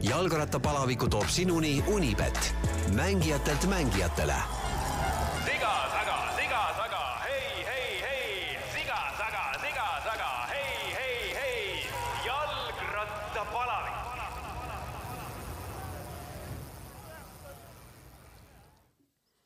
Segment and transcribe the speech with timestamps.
[0.00, 2.54] jalgrattapalaviku toob sinuni Unibet,
[2.94, 4.34] mängijatelt mängijatele.
[5.44, 11.90] siga taga, siga taga, hei, hei, hei, siga taga, siga taga, hei, hei, hei,
[12.26, 13.94] jalgrattapalavik.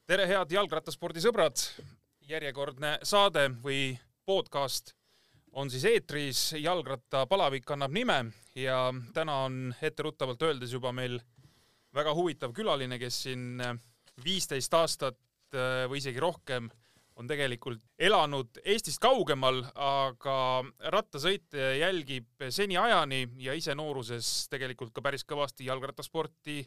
[0.06, 1.56] tere, head jalgrattaspordisõbrad!
[2.28, 4.94] järjekordne saade või podcast
[5.52, 11.20] on siis eetris, jalgrattapalavik kannab nime ja täna on etteruttavalt öeldes juba meil
[11.94, 13.62] väga huvitav külaline, kes siin
[14.24, 15.18] viisteist aastat
[15.54, 16.70] äh, või isegi rohkem
[17.16, 20.36] on tegelikult elanud Eestist kaugemal, aga
[20.94, 26.62] rattasõite jälgib seniajani ja ise nooruses tegelikult ka päris kõvasti jalgrattasporti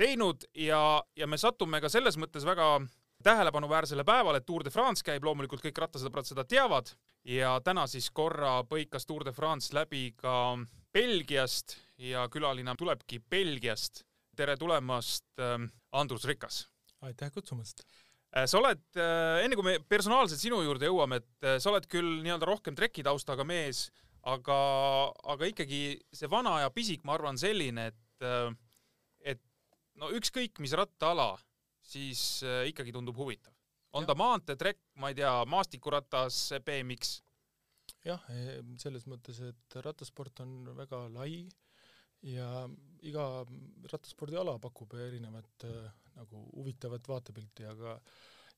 [0.00, 0.46] teinud.
[0.54, 2.78] Ja, ja me satume ka selles mõttes väga
[3.24, 6.90] tähelepanuväärsele päevale, et Tour de France käib, loomulikult kõik rattasõbrad seda teavad.
[7.24, 10.56] Ja täna siis korra põikas Tour de France läbi ka
[10.94, 14.04] Belgiast ja külaline tulebki Belgiast.
[14.34, 16.68] tere tulemast, ähm, Andrus Rikas!
[17.02, 17.82] aitäh kutsumast!
[18.34, 21.86] Äh, sa oled, äh, enne kui me personaalselt sinu juurde jõuame, et äh, sa oled
[21.90, 23.88] küll nii-öelda rohkem trekitaustaga mees,
[24.22, 24.58] aga,
[25.34, 25.82] aga ikkagi
[26.14, 28.26] see vana aja pisik, ma arvan, selline, et,
[29.34, 29.42] et
[30.00, 31.34] no ükskõik mis rattaala,
[31.84, 33.52] siis ikkagi tundub huvitav.
[33.92, 34.08] on ja.
[34.10, 37.18] ta maanteetrekk, ma ei tea, maastikuratas, BMX?
[38.04, 41.44] Jah, e, selles mõttes, et rattasport on väga lai
[42.24, 42.48] ja
[43.04, 43.26] iga
[43.90, 47.98] rattaspordiala pakub erinevat äh, nagu huvitavat vaatepilti, aga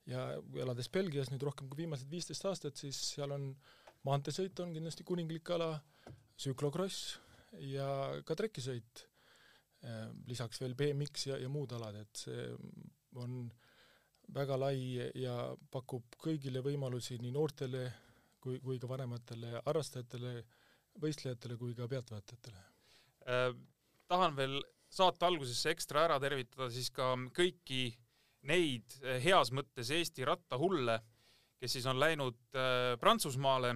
[0.06, 0.28] ja
[0.62, 3.50] elades Belgias nüüd rohkem kui viimased viisteist aastat, siis seal on
[4.06, 5.72] maanteesõit on kindlasti kuninglik ala,
[6.36, 7.16] tsüklokross
[7.66, 7.88] ja
[8.28, 9.06] ka trekisõit,
[9.82, 12.50] äh, lisaks veel BMX ja, ja muud alad, et see
[13.18, 13.46] on
[14.36, 14.78] väga lai
[15.14, 15.36] ja
[15.70, 17.86] pakub kõigile võimalusi nii noortele
[18.46, 20.38] kui, kui ka vanematele harrastajatele,
[21.02, 22.64] võistlejatele kui ka pealtvaatajatele
[23.26, 23.50] Äh,
[24.06, 24.60] tahan veel
[24.92, 27.88] saate algusesse ekstra ära tervitada siis ka kõiki
[28.46, 31.00] neid äh, heas mõttes Eesti rattahulle,
[31.58, 33.74] kes siis on läinud äh, Prantsusmaale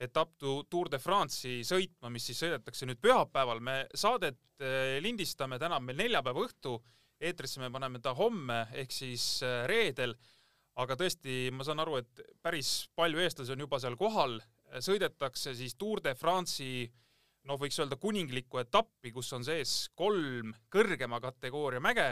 [0.00, 3.60] etapp Tour de France'i sõitma, mis siis sõidetakse nüüd pühapäeval.
[3.60, 4.38] me saadet
[5.02, 6.76] lindistame, täna meil neljapäeva õhtu,
[7.18, 10.14] eetrisse me paneme ta homme ehk siis reedel.
[10.78, 14.38] Aga tõesti, ma saan aru, et päris palju eestlasi on juba seal kohal,
[14.84, 16.86] sõidetakse siis Tour de France'i
[17.48, 22.10] noh, võiks öelda kuninglikku etappi, kus on sees kolm kõrgema kategooria mäge.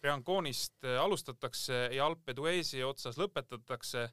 [0.00, 4.06] Brianconist äh, alustatakse ja Alpe d'Huezi otsas lõpetatakse.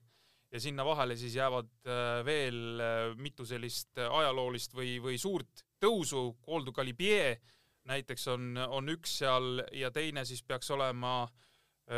[0.51, 6.29] Ja sinna vahele siis jäävad äh, veel äh, mitu sellist ajaloolist või, või suurt tõusu,
[6.43, 7.37] Col du Galibier
[7.87, 11.21] näiteks on, on üks seal ja teine siis peaks olema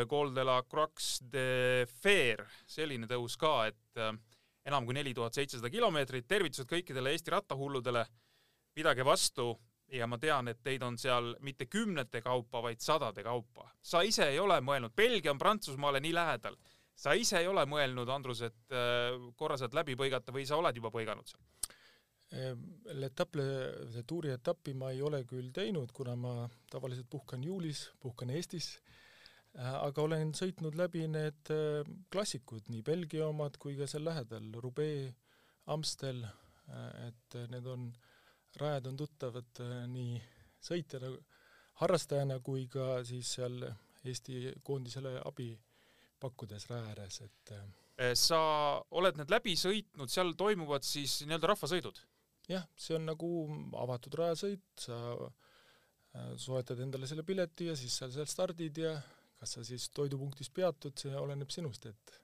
[0.07, 4.01] Col de la Croix de Fer, selline tõus ka, et
[4.69, 8.03] enam kui neli tuhat seitsesada kilomeetrit, tervitused kõikidele Eesti rattahulludele.
[8.75, 9.49] Pidage vastu
[9.97, 13.71] ja ma tean, et teid on seal mitte kümnete kaupa, vaid sadade kaupa.
[13.81, 16.57] sa ise ei ole mõelnud, Belgia on Prantsusmaale nii lähedal,
[16.93, 20.75] sa ise ei ole mõelnud, Andrus, et äh, korra sealt läbi põigata või sa oled
[20.75, 21.41] juba põiganud seal?
[22.93, 23.43] L'etappe,
[24.05, 26.33] tuuri etappi ma ei ole küll teinud, kuna ma
[26.69, 29.08] tavaliselt puhkan juulis, puhkan Eestis, äh,
[29.57, 35.15] aga olen sõitnud läbi need äh, klassikud, nii Belgia omad kui ka seal lähedal, Roubaix,
[35.69, 36.23] Amstel,
[37.07, 38.09] et need on äh,
[38.57, 40.17] rajad on tuttavad äh, nii
[40.63, 41.11] sõitjana,
[41.83, 43.61] harrastajana kui ka siis seal
[44.07, 45.51] Eesti koondisele abi
[46.19, 47.65] pakkudes raja ääres, et äh,
[47.99, 48.39] äh, sa
[48.95, 52.01] oled need läbi sõitnud, seal toimuvad siis nii-öelda rahvasõidud?
[52.49, 53.29] jah, see on nagu
[53.77, 54.97] avatud rajasõit, sa
[56.41, 58.95] soetad endale selle pileti ja siis seal seal stardid ja
[59.39, 62.19] kas sa siis toidupunktis peatud, see oleneb sinust, et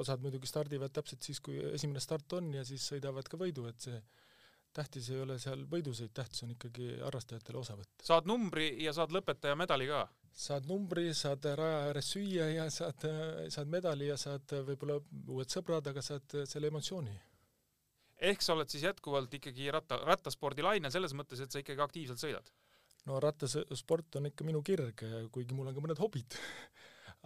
[0.00, 3.88] osad muidugi stardivad täpselt siis, kui esimene start on ja siis sõidavad ka võidu, et
[3.88, 3.98] see
[4.74, 8.06] tähtis ei ole seal võidusõit, tähtis on ikkagi harrastajatele osa võtta.
[8.06, 10.04] saad numbri ja saad lõpetaja medali ka?
[10.38, 13.06] saad numbri, saad raja ääres süüa ja saad,
[13.50, 15.00] saad medali ja saad võib-olla
[15.34, 17.16] uued sõbrad, aga saad selle emotsiooni.
[18.30, 22.22] ehk sa oled siis jätkuvalt ikkagi ratta, rattaspordi lainel selles mõttes, et sa ikkagi aktiivselt
[22.22, 22.52] sõidad?
[23.08, 26.38] No rattasport on ikka minu kirg, kuigi mul on ka mõned hobid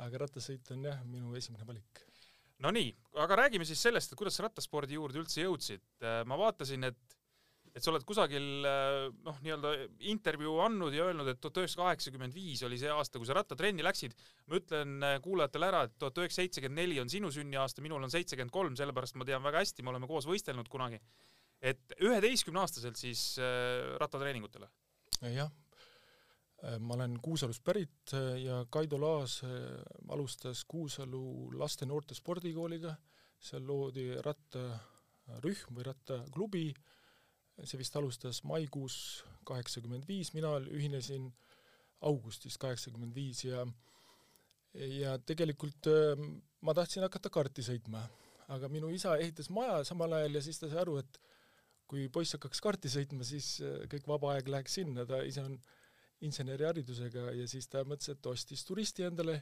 [0.06, 2.04] aga rattasõit on jah, minu esimene valik
[2.62, 2.92] no nii,
[3.22, 5.84] aga räägime siis sellest, et kuidas sa rattaspordi juurde üldse jõudsid.
[6.28, 7.18] ma vaatasin, et
[7.72, 8.46] et sa oled kusagil
[9.24, 9.70] noh, nii-öelda
[10.12, 13.84] intervjuu andnud ja öelnud, et tuhat üheksasada kaheksakümmend viis oli see aasta, kui sa rattatrenni
[13.86, 14.12] läksid.
[14.46, 18.12] ma ütlen äh, kuulajatele ära, et tuhat üheksasada seitsekümmend neli on sinu sünniaasta, minul on
[18.12, 21.00] seitsekümmend kolm, sellepärast ma tean väga hästi, me oleme koos võistelnud kunagi.
[21.62, 24.68] et üheteistkümneaastaselt siis äh, rattatreeningutele?
[25.32, 25.48] jah,
[26.78, 29.40] ma olen Kuusalust pärit ja Kaido Laas
[30.14, 32.94] alustas Kuusalu laste-noorte spordikooliga,
[33.42, 36.66] seal loodi rattarühm või rattaklubi
[37.60, 38.96] see vist alustas maikuus
[39.48, 41.28] kaheksakümmend viis, mina ühinesin
[42.08, 43.66] augustis kaheksakümmend viis ja
[44.72, 46.22] ja tegelikult äh,
[46.64, 48.00] ma tahtsin hakata karti sõitma,
[48.54, 51.20] aga minu isa ehitas maja samal ajal ja siis ta sai aru, et
[51.90, 55.58] kui poiss hakkaks karti sõitma, siis äh, kõik vaba aeg läheks sinna, ta ise on
[56.26, 59.40] inseneriharidusega ja siis ta mõtles, et ostis turisti endale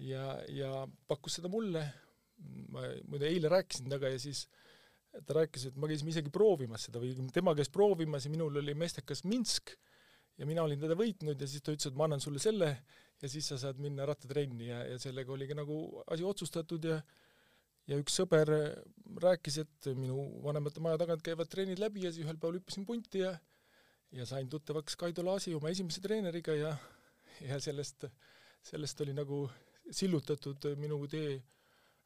[0.00, 1.84] ja, ja pakkus seda mulle.
[2.72, 4.46] ma muide eile rääkisin temaga ja siis
[5.26, 8.74] ta rääkis, et me käisime isegi proovimas seda või tema käis proovimas ja minul oli
[8.74, 9.74] meestekas Minsk
[10.38, 12.70] ja mina olin teda võitnud ja siis ta ütles, et ma annan sulle selle
[13.22, 17.02] ja siis sa saad minna rattatrenni ja, ja sellega oligi nagu asi otsustatud ja
[17.90, 18.50] ja üks sõber
[19.22, 23.24] rääkis, et minu vanemate maja tagant käivad trennid läbi ja siis ühel päeval hüppasin punti
[23.24, 23.32] ja
[24.12, 26.76] ja sain tuttavaks Kaido Laasi, oma esimese treeneriga ja
[27.48, 28.04] ja sellest,
[28.62, 29.46] sellest oli nagu
[29.90, 31.40] sillutatud minu tee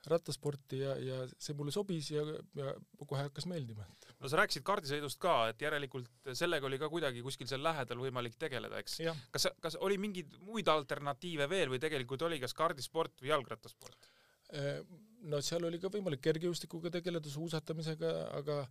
[0.07, 2.23] rattasporti ja, ja see mulle sobis ja,
[2.55, 3.87] ja kohe hakkas meeldima.
[4.21, 8.37] no sa rääkisid kaardisõidust ka, et järelikult sellega oli ka kuidagi kuskil seal lähedal võimalik
[8.39, 9.01] tegeleda, eks?
[9.35, 14.11] kas, kas oli mingeid muid alternatiive veel või tegelikult oli kas kaardisport või jalgrattasport?
[14.55, 14.79] Äh,
[15.27, 18.63] no seal oli ka võimalik kergejõustikuga tegeleda, suusatamisega, aga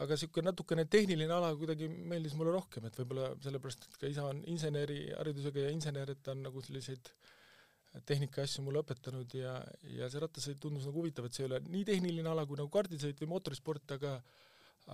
[0.00, 4.24] aga niisugune natukene tehniline ala kuidagi meeldis mulle rohkem, et võib-olla sellepärast, et ka isa
[4.30, 9.56] on inseneriharidusega ja insener, et ta on nagu selliseid äh, tehnika asju mulle õpetanud ja,
[9.96, 12.72] ja see rattasõit tundus nagu huvitav, et see ei ole nii tehniline ala kui nagu
[12.72, 14.14] kardisõit või mootorisport, aga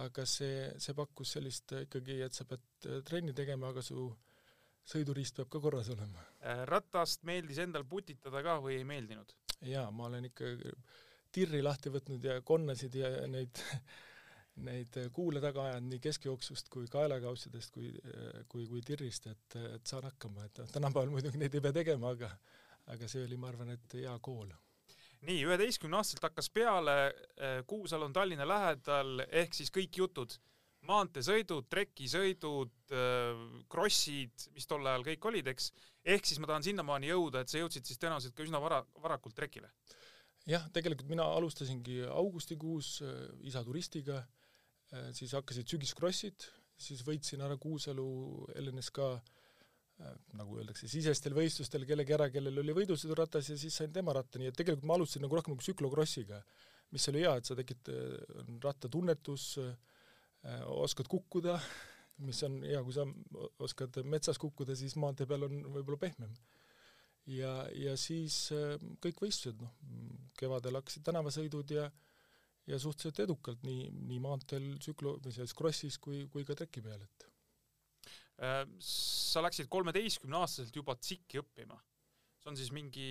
[0.03, 4.09] aga see, see pakkus sellist ikkagi, et sa pead äh, trenni tegema, aga su
[4.87, 6.25] sõiduriist peab ka korras olema.
[6.43, 9.35] Äh, ratast meeldis endal putitada ka või ei meeldinud?
[9.65, 10.51] jaa, ma olen ikka
[11.33, 13.57] tirri lahti võtnud ja konnasid ja neid
[14.65, 17.91] neid kuule taga ajanud nii keskjooksust kui kaelakaussidest kui,
[18.49, 22.31] kui, kui tirrist, et, et saan hakkama, et tänapäeval muidugi neid ei pea tegema, aga
[22.93, 24.51] aga see oli, ma arvan, et hea kool.
[25.27, 26.97] nii, üheteistkümneaastaselt hakkas peale,
[27.35, 30.37] eh, Kuusalu on Tallinna lähedal, ehk siis kõik jutud,
[30.87, 32.75] maanteesõidud, trekisõidud,
[33.73, 35.73] krossid, mis tol ajal kõik olid, eks,
[36.15, 39.35] ehk siis ma tahan sinnamaani jõuda, et sa jõudsid siis tõenäoliselt ka üsna vara, varakult
[39.35, 39.73] trekile?
[40.47, 43.01] jah, tegelikult mina alustasingi augustikuus
[43.43, 44.21] isa turistiga,
[45.17, 46.45] siis hakkasid sügiskrossid,
[46.79, 48.07] siis võitsin ära Kuusalu
[48.55, 49.01] LNSK
[49.97, 54.37] Äh, nagu öeldakse, sisestel võistlustel kellegi ära, kellel oli võidusõiduratas ja siis sain tema ratta,
[54.37, 56.41] nii et tegelikult ma alustasin nagu rohkem nagu tsüklokrossiga,
[56.93, 57.89] mis oli hea, et sa tekid,
[58.43, 61.57] on rattatunnetus, äh, oskad kukkuda,
[62.29, 63.07] mis on hea, kui sa
[63.65, 66.37] oskad metsas kukkuda, siis maantee peal on võib-olla pehmem.
[67.33, 69.73] ja, ja siis äh, kõik võistlused, noh,
[70.37, 71.89] kevadel hakkasid tänavasõidud ja
[72.67, 77.03] ja suhteliselt edukalt nii, nii maanteel tsüklo-, või selles krossis kui, kui ka treki peal,
[77.03, 77.29] et
[78.37, 81.79] Äh, sa läksid kolmeteistkümneaastaselt juba tsikki õppima.
[82.37, 83.07] see on siis mingi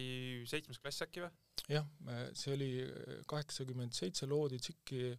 [0.46, 1.32] seitsmes klass äkki või?
[1.74, 5.16] jah, äh, see oli äh, kaheksakümmend seitse loodi tsikki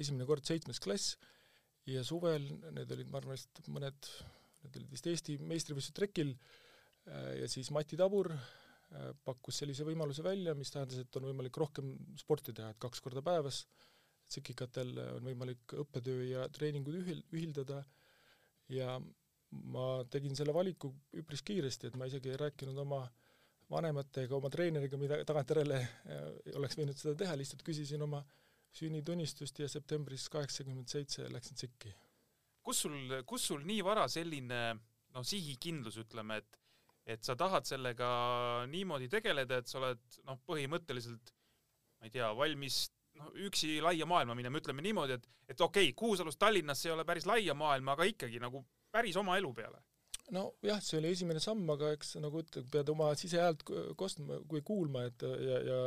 [0.00, 1.18] esimene kord seitsmes klass
[1.84, 4.08] ja suvel, need olid, ma arvan, vist mõned,
[4.64, 6.32] need olid vist Eesti meistrivõistlused trekil
[7.10, 8.28] ja siis Mati Tabur
[9.24, 13.22] pakkus sellise võimaluse välja, mis tähendas, et on võimalik rohkem sporti teha, et kaks korda
[13.22, 13.64] päevas
[14.30, 17.80] tsikikatel on võimalik õppetöö ja treeningud ühil-, ühildada
[18.70, 18.98] ja
[19.50, 23.02] ma tegin selle valiku üpris kiiresti, et ma isegi ei rääkinud oma
[23.70, 26.28] vanemate ega oma treeneriga, mida tagantjärele äh,
[26.58, 28.22] oleks võinud seda teha, lihtsalt küsisin oma
[28.74, 31.92] sünnitunnistust ja septembris kaheksakümmend seitse läksin tsikki.
[32.62, 34.60] kus sul, kus sul nii vara selline
[35.14, 36.58] noh, sihikindlus, ütleme, et
[37.10, 38.08] et sa tahad sellega
[38.70, 41.34] niimoodi tegeleda, et sa oled noh, põhimõtteliselt
[42.00, 42.86] ma ei tea, valmis
[43.20, 47.04] noh, üksi laia maailma minema, ütleme niimoodi, et et okei okay,, Kuusalust Tallinnasse ei ole
[47.04, 48.62] päris laia maailma, aga ikkagi nagu
[48.94, 49.82] päris oma elu peale?
[50.30, 53.64] nojah, see oli esimene samm, aga eks nagu ütled, pead oma sisehäält
[53.98, 55.78] kostma, kui kuulma, et ja, ja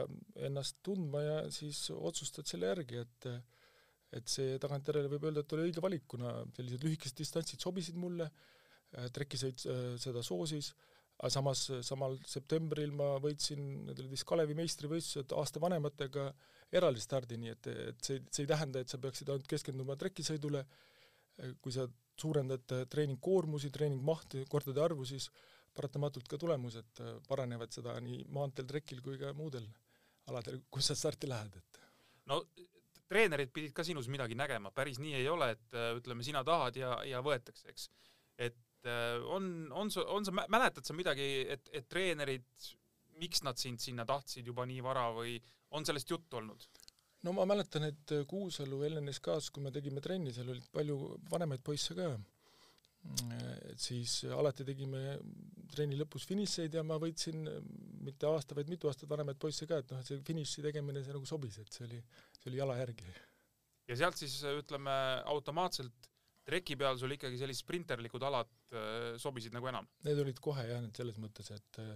[0.49, 3.29] ennast tundma ja siis otsustad selle järgi, et
[4.13, 8.27] et see tagantjärele võib öelda, et oli õige valik, kuna sellised lühikesed distantsid sobisid mulle,
[9.15, 9.63] trekisõit
[10.03, 10.69] seda soosis,
[11.23, 16.27] aga samas samal septembril ma võitsin, need olid vist Kalevi meistrivõistlused aasta vanematega
[16.75, 20.65] eraldi stardi, nii et, et see, see ei tähenda, et sa peaksid ainult keskenduma trekisõidule,
[21.63, 21.87] kui sa
[22.19, 25.29] suurendad treeningkoormusi, treeningmahtu, kordade arvu, siis
[25.73, 29.65] paratamatult ka tulemused paranevad, seda nii maanteel, trekil kui ka muudel
[30.29, 31.81] aladel, kus sa starti lähed, et.
[32.29, 32.43] No
[33.09, 36.97] treenerid pidid ka sinus midagi nägema, päris nii ei ole, et ütleme, sina tahad ja,
[37.07, 37.89] ja võetakse, eks.
[38.41, 42.47] et on, on su, on sa, mäletad sa midagi, et, et treenerid,
[43.21, 45.37] miks nad sind sinna tahtsid juba nii vara või
[45.77, 46.67] on sellest juttu olnud?
[47.23, 50.97] no ma mäletan, et äh, Kuusalu LNSK-s, kui me tegime trenni, seal olid palju
[51.31, 52.11] vanemaid poisse ka,
[53.67, 55.17] et siis alati tegime
[55.73, 57.41] trenni lõpus finišeid ja ma võitsin
[58.03, 61.15] mitte aasta, vaid mitu aastat vanemaid poisse ka, et noh, et see finiši tegemine, see
[61.15, 61.99] nagu sobis, et see oli,
[62.39, 63.07] see oli jala järgi.
[63.91, 64.93] ja sealt siis ütleme
[65.33, 66.11] automaatselt
[66.47, 69.87] treki peal sul ikkagi sellised sprinterlikud alad äh, sobisid nagu enam?
[70.07, 71.95] Need olid kohe jah, need selles mõttes, et äh,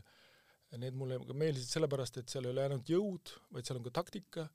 [0.80, 4.48] need mulle meeldisid sellepärast, et seal ei ole ainult jõud, vaid seal on ka taktika.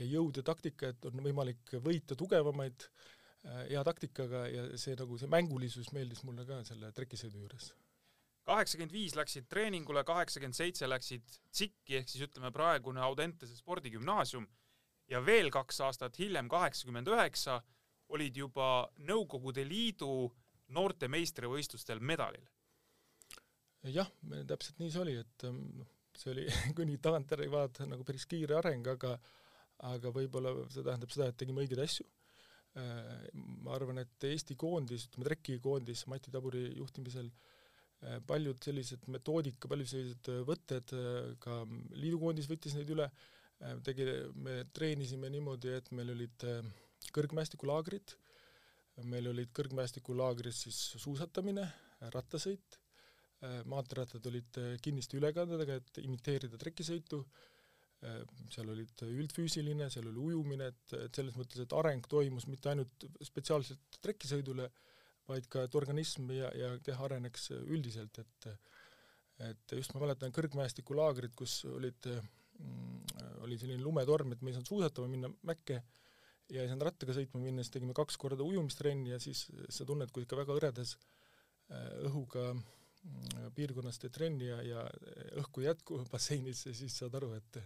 [0.00, 5.18] Ja jõud ja taktika, et on võimalik võita tugevamaid äh, hea taktikaga ja see nagu
[5.20, 7.72] see mängulisus meeldis mulle ka selle trekisõidu juures.
[8.44, 14.46] kaheksakümmend viis läksid treeningule, kaheksakümmend seitse läksid TSIK-i ehk siis ütleme praegune Audentese spordigümnaasium.
[15.08, 17.60] Ja veel kaks aastat hiljem, kaheksakümmend üheksa,
[18.12, 20.28] olid juba Nõukogude Liidu
[20.74, 22.44] noorte meistrivõistlustel medalil.
[23.84, 24.08] jah,
[24.48, 26.44] täpselt nii see oli, et ähm, noh, see oli,
[26.76, 29.18] kui nii tagantjärgi vaadata, nagu päris kiire areng, aga
[29.84, 32.06] aga võib-olla see tähendab seda, et tegime õigeid asju.
[32.78, 33.26] Äh,
[33.62, 39.90] ma arvan, et Eesti koondis, ütleme trekikoondis Mati Taburi juhtimisel äh, paljud sellised metoodika, paljud
[39.90, 40.94] sellised äh, võtted,
[41.42, 41.60] ka
[41.94, 43.06] liidukoondis võttis neid üle,
[43.86, 44.08] tegi,
[44.42, 46.42] me treenisime niimoodi, et meil olid
[47.14, 48.14] kõrgmäestikulaagrid,
[49.10, 51.66] meil olid kõrgmäestikulaagris siis suusatamine,
[52.14, 52.78] rattasõit,
[53.68, 57.20] maanteerattad olid kinniste ülekandedega, et imiteerida trekisõitu,
[58.52, 63.06] seal olid üldfüüsiline, seal oli ujumine, et, et selles mõttes, et areng toimus mitte ainult
[63.24, 64.68] spetsiaalselt trekisõidule,
[65.28, 68.50] vaid ka et organism ja, ja keha areneks üldiselt, et
[69.42, 73.00] et just ma mäletan kõrgmäestikulaagrit, kus olid mm,,
[73.42, 75.80] oli selline lumetorm, et me ei saanud suusatama minna mäkke
[76.52, 80.10] ja ei saanud rattaga sõitma minna, siis tegime kaks korda ujumistrenni ja siis sa tunned,
[80.12, 80.96] kui ikka väga hõredas
[82.04, 82.64] õhuga äh,
[83.04, 84.84] Mm, piirkonnas teed trenni ja, ja
[85.40, 87.60] õhku ei jätku basseinis, siis saad aru, et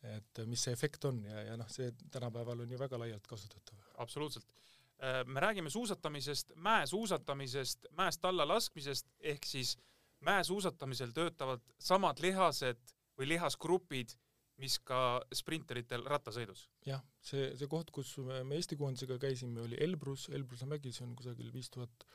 [0.00, 3.76] et mis see efekt on ja, ja noh, see tänapäeval on ju väga laialt kasutatav.
[4.00, 4.46] absoluutselt.
[5.00, 9.74] Äh, me räägime suusatamisest, mäesuusatamisest, mäest alla laskmisest, ehk siis
[10.24, 12.80] mäesuusatamisel töötavad samad lihased
[13.20, 14.16] või lihasgrupid,
[14.60, 16.66] mis ka sprinteritel rattasõidus.
[16.86, 21.14] jah, see, see koht, kus me, Eesti koondisega käisime, oli Elbrus, Elbruse mägi, see on
[21.18, 22.06] kusagil viis tuhat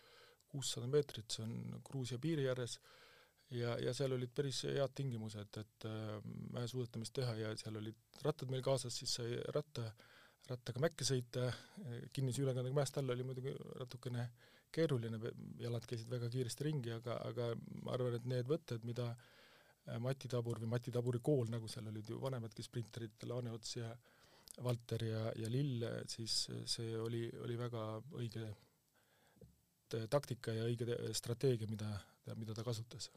[0.51, 2.77] kuussada meetrit, see on Gruusia piiri ääres,
[3.55, 6.17] ja, ja seal olid päris head tingimused, et äh,
[6.55, 9.87] mäesuusatamist teha ja seal olid rattad meil kaasas, siis sai ratta,
[10.49, 11.47] rattaga mäkke sõita,
[12.13, 14.29] kinnise ülekandega mäest alla oli muidugi natukene
[14.75, 15.17] keeruline,
[15.61, 17.53] jalad käisid väga kiiresti ringi, aga, aga
[17.85, 19.34] ma arvan, et need võtted, mida äh,
[20.01, 23.89] Mati Tabur või Mati Taburi kool, nagu seal olid ju vanemadki sprinterid, Laaneots ja
[24.65, 27.83] Valter ja, ja Lill, siis see oli, oli väga
[28.17, 28.47] õige
[29.93, 31.87] Eh, taktika ja õige strateegia, mida,
[32.35, 33.11] mida ta kasutas.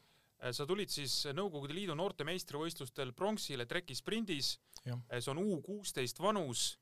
[0.55, 4.53] Sa tulid siis Nõukogude Liidu noorte meistrivõistlustel pronksile trekisprindis,
[4.85, 6.77] see on U kuusteist vanus.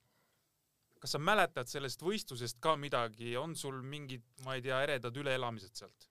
[0.98, 5.74] kas sa mäletad sellest võistlusest ka midagi, on sul mingid, ma ei tea, eredad üleelamised
[5.78, 6.08] sealt?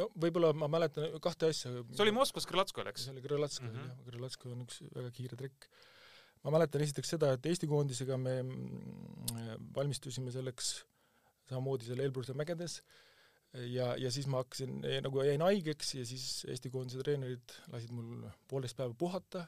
[0.00, 1.72] No võib-olla ma mäletan kahte asja.
[1.92, 3.06] see oli Moskvas Krõlatskojal, eks?
[3.06, 3.92] see oli Krõlatskojal mm -hmm.
[3.92, 5.68] jah, Krõlatskoj on üks väga kiire trekk.
[6.44, 10.72] ma mäletan esiteks seda, et Eesti koondisega me mm, valmistusime selleks
[11.50, 12.80] samamoodi seal Elbruse mägedes
[13.52, 18.26] ja, ja siis ma hakkasin, nagu jäin haigeks ja siis Eesti koondise treenerid lasid mul
[18.48, 19.46] poolteist päeva puhata,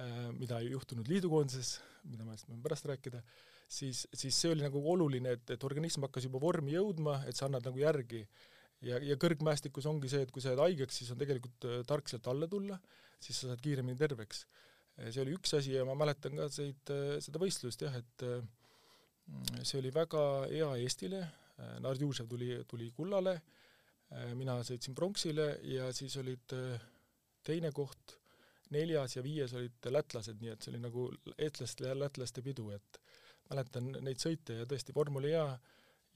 [0.00, 3.22] äh, mida ei juhtunud liidukoondises, mida ma võin pärast rääkida,
[3.68, 7.48] siis, siis see oli nagu oluline, et, et organism hakkas juba vormi jõudma, et sa
[7.48, 8.24] annad nagu järgi.
[8.86, 12.10] Ja, ja kõrgmäestikus ongi see, et kui sa jääd haigeks, siis on tegelikult äh, tark
[12.10, 12.78] sealt alla tulla,
[13.18, 14.46] siis sa saad kiiremini terveks.
[14.98, 18.26] see oli üks asi ja ma mäletan ka seid, äh, seda võistlust jah, et
[19.62, 21.20] see oli väga hea Eestile,
[21.82, 23.34] Nardjužev tuli, tuli kullale,
[24.38, 26.54] mina sõitsin pronksile ja siis olid
[27.44, 28.14] teine koht,
[28.72, 33.00] neljas ja viies olid lätlased, nii et see oli nagu eestlaste ja lätlaste pidu, et
[33.50, 35.46] mäletan neid sõite ja tõesti, vorm oli hea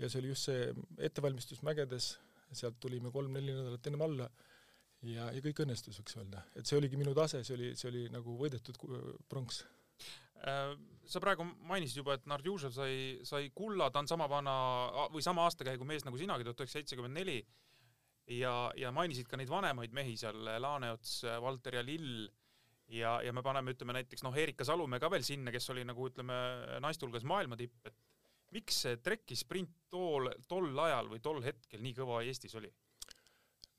[0.01, 0.69] ja see oli just see
[1.09, 2.15] ettevalmistus mägedes,
[2.59, 4.31] sealt tulime kolm-neli nädalat ennem alla.
[5.03, 6.45] Ja, ja kõik õnnestus, võiks öelda.
[6.55, 8.79] et see oligi minu tase, see oli, see oli nagu võidetud
[9.29, 9.65] pronks.
[10.47, 10.77] Äh,
[11.11, 12.95] sa praegu mainisid juba, et Nardjužev sai,
[13.27, 14.55] sai kulla, ta on sama vana
[15.11, 17.41] või sama aastakäigu mees nagu sinagi, tuhat üheksasada seitsekümmend neli,
[18.31, 22.29] ja, ja mainisid ka neid vanemaid mehi seal, Laaneots, Valter ja Lill,
[22.93, 26.09] ja, ja me paneme, ütleme näiteks noh, Erika Salumäe ka veel sinna, kes oli nagu
[26.11, 26.39] ütleme,
[26.85, 27.99] naiste hulgas maailma tipp, et
[28.53, 32.71] miks see trekisprint tool, tol ajal või tol hetkel nii kõva Eestis oli?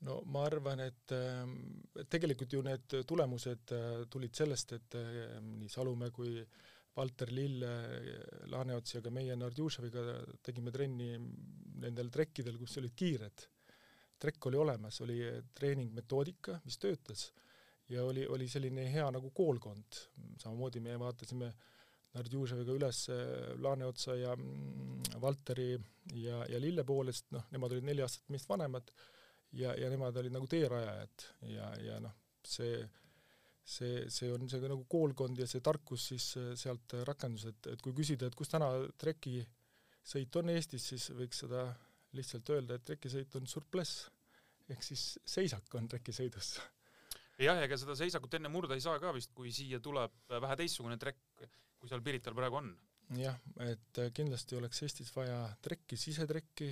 [0.04, 5.70] no ma arvan, et äh, tegelikult ju need tulemused äh, tulid sellest, et äh, nii
[5.72, 6.42] Salumäe kui
[6.94, 7.64] Valter Lill,
[8.52, 10.02] Laaneots ja ka meie Nardjuševiga
[10.46, 11.08] tegime trenni
[11.82, 13.48] nendel trekkidel, kus olid kiired.
[14.22, 15.16] trekk oli olemas, oli
[15.58, 17.24] treeningmetoodika, mis töötas
[17.90, 19.98] ja oli, oli selline hea nagu koolkond.
[20.38, 21.50] samamoodi me vaatasime
[22.14, 23.04] Nardjuševiga üles
[23.62, 25.72] Laaneotsa ja mm, Valteri
[26.20, 28.92] ja, ja Lille poole, sest noh, nemad olid neli aastat meist vanemad
[29.54, 32.14] ja, ja nemad olid nagu teerajajad ja, ja noh,
[32.46, 32.84] see
[33.64, 37.82] see, see on see nagu koolkond ja see tarkus siis äh, sealt rakendus, et, et
[37.82, 38.68] kui küsida, et kus täna
[39.00, 41.66] trekisõit on Eestis, siis võiks seda
[42.14, 44.04] lihtsalt öelda, et trekisõit on surpless
[44.70, 46.54] ehk siis seisak on trekisõidus.
[47.40, 51.00] jah, ega seda seisakut enne murda ei saa ka vist, kui siia tuleb vähe teistsugune
[51.00, 51.33] trekk,
[51.84, 52.72] kui seal Pirital praegu on.
[53.20, 56.70] jah, et kindlasti oleks Eestis vaja trekki, sisetrekki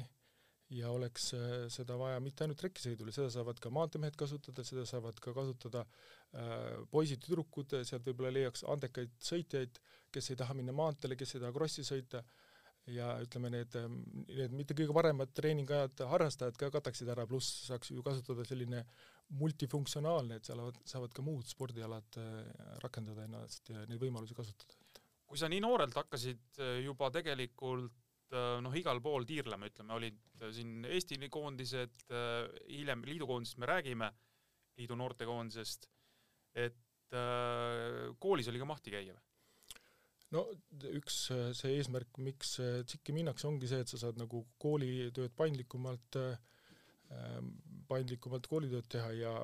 [0.72, 5.18] ja oleks äh, seda vaja mitte ainult trekkisõidul, seda saavad ka maanteemehed kasutada, seda saavad
[5.20, 11.36] ka kasutada äh, poisid-tüdrukud, sealt võib-olla leiaks andekaid sõitjaid, kes ei taha minna maanteele, kes
[11.36, 12.24] ei taha krossi sõita,
[12.90, 17.92] ja ütleme, need, ähm, need mitte kõige paremad treeningajad harrastajad ka kataksid ära, pluss saaks
[17.92, 18.82] ju kasutada selline
[19.38, 22.40] multifunktsionaalne, et seal saavad ka muud spordialad äh,
[22.82, 24.81] rakendada ennast ja neid võimalusi kasutada.
[25.32, 30.20] Kui sa nii noorelt hakkasid äh, juba tegelikult Äh, noh, igal pool tiirlema, ütleme, olid
[30.40, 32.06] äh, siin Eesti koondised,
[32.70, 34.08] hiljem liidukoondisest me räägime,
[34.80, 35.90] liidu noortekoondisest,
[36.56, 36.80] et
[38.24, 39.20] koolis oli ka mahti käia või?
[40.32, 40.42] no
[40.96, 41.16] üks
[41.58, 46.16] see eesmärk, miks TSIK-i minnakse, ongi see, et sa saad nagu koolitööd paindlikumalt,
[47.90, 49.34] paindlikumalt koolitööd teha ja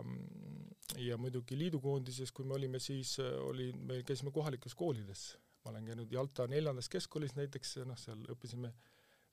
[1.04, 5.26] ja muidugi liidukoondises, kui me olime, siis oli, me käisime kohalikes koolides
[5.68, 8.70] ma olen käinud Jalta neljandas keskkoolis näiteks, noh, seal õppisime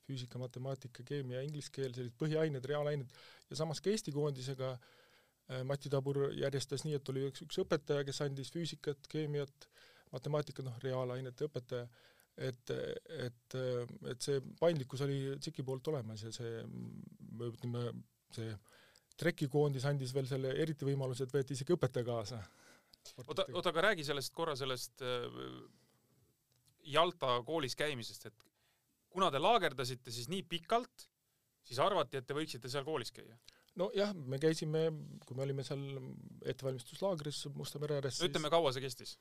[0.06, 3.14] füüsika, matemaatika, keemia, inglise keel, sellised põhiained, reaalained,
[3.50, 8.04] ja samas ka Eesti koondisega äh, Mati Tabur järjestas nii, et oli üks, üks õpetaja,
[8.06, 9.68] kes andis füüsikat, keemiat,
[10.12, 11.88] matemaatikat, noh, reaalainete õpetaja,
[12.36, 12.74] et,
[13.16, 13.56] et,
[14.12, 16.60] et see paindlikkus oli TSIK-i poolt olemas ja see,
[17.48, 17.88] ütleme,
[18.36, 18.52] see
[19.16, 22.42] trekikoondis andis veel selle eriti võimaluse, et võeti isegi õpetaja kaasa.
[23.24, 25.82] oota, oota, aga räägi sellest korra, sellest äh
[26.86, 28.46] Jalta koolis käimisest, et
[29.10, 31.08] kuna te laagerdasite siis nii pikalt,
[31.66, 33.38] siis arvati, et te võiksite seal koolis käia?
[33.76, 34.86] nojah, me käisime,
[35.26, 35.82] kui me olime seal
[36.48, 39.16] ettevalmistuslaagris Musta mere ääres ütleme, kaua see kestis?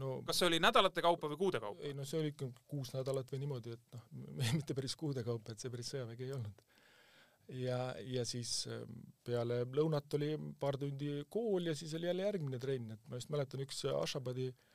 [0.00, 1.84] no kas see oli nädalate kaupa või kuude kaupa?
[1.84, 4.06] ei no see oli ikka kuus nädalat või niimoodi, et noh,
[4.58, 6.64] mitte päris kuude kaupa, et see päris sõjavägi ei olnud.
[7.60, 7.80] ja,
[8.16, 12.96] ja siis ähm, peale lõunat oli paar tundi kool ja siis oli jälle järgmine trenn,
[12.96, 14.65] et ma just mäletan, üks Ashabadi äh,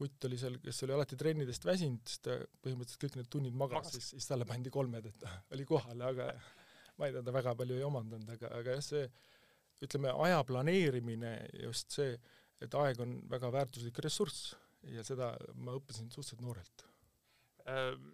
[0.00, 3.90] kutt oli seal, kes oli alati trennidest väsinud, siis ta põhimõtteliselt kõik need tunnid magas,
[3.92, 6.30] siis, siis talle pandi kolmed, et ta oli kohal, aga
[6.96, 9.04] ma ei tea, ta väga palju ei omandanud, aga, aga jah, see
[9.84, 11.34] ütleme, aja planeerimine,
[11.66, 12.16] just see,
[12.60, 14.54] et aeg on väga väärtuslik ressurss
[14.88, 16.84] ja seda ma õppisin suhteliselt noorelt.
[17.68, 18.10] Ehm,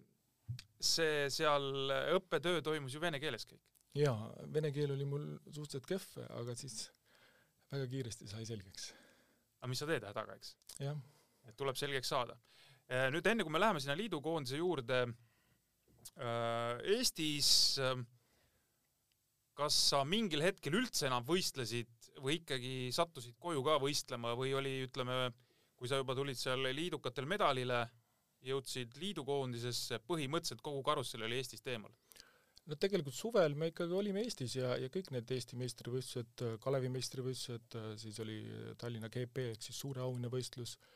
[0.82, 3.62] see seal õppetöö toimus ju vene keeles kõik?
[3.96, 6.88] jaa, vene keel oli mul suhteliselt kehv, aga siis
[7.72, 8.90] väga kiiresti sai selgeks.
[9.62, 10.56] aga mis sa teed hädaga, eks?
[10.82, 10.98] jah
[11.46, 12.36] et tuleb selgeks saada.
[12.86, 15.00] Äh, nüüd enne kui me läheme sinna liidukoondise juurde,
[16.14, 17.48] äh, Eestis
[17.82, 17.96] äh,
[19.58, 24.74] kas sa mingil hetkel üldse enam võistlesid või ikkagi sattusid koju ka võistlema või oli,
[24.86, 25.32] ütleme,
[25.76, 27.82] kui sa juba tulid seal liidukatel medalile,
[28.46, 31.94] jõudsid liidukoondisesse, põhimõtteliselt kogu karussell oli Eestist eemal?
[32.66, 37.76] no tegelikult suvel me ikkagi olime Eestis ja, ja kõik need Eesti meistrivõistlused, Kalevi meistrivõistlused,
[38.02, 38.40] siis oli
[38.78, 40.95] Tallinna GP ehk siis suure auhinna võistlus äh,,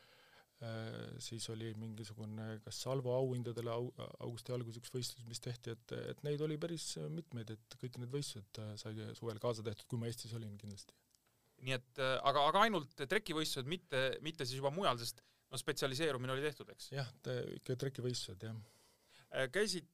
[1.21, 3.87] siis oli mingisugune kas Salvo auhindadele au,
[4.21, 8.11] augusti alguses üks võistlus, mis tehti, et, et neid oli päris mitmeid, et kõik need
[8.13, 10.93] võistlused äh, sai suvel kaasa tehtud, kui ma Eestis olin kindlasti.
[11.65, 16.35] nii et äh, aga, aga ainult trekivõistlused, mitte, mitte siis juba mujal, sest no spetsialiseerumine
[16.35, 16.91] oli tehtud, eks?
[16.93, 17.09] jah,
[17.57, 19.47] ikka trekivõistlused, jah.
[19.55, 19.87] käisid,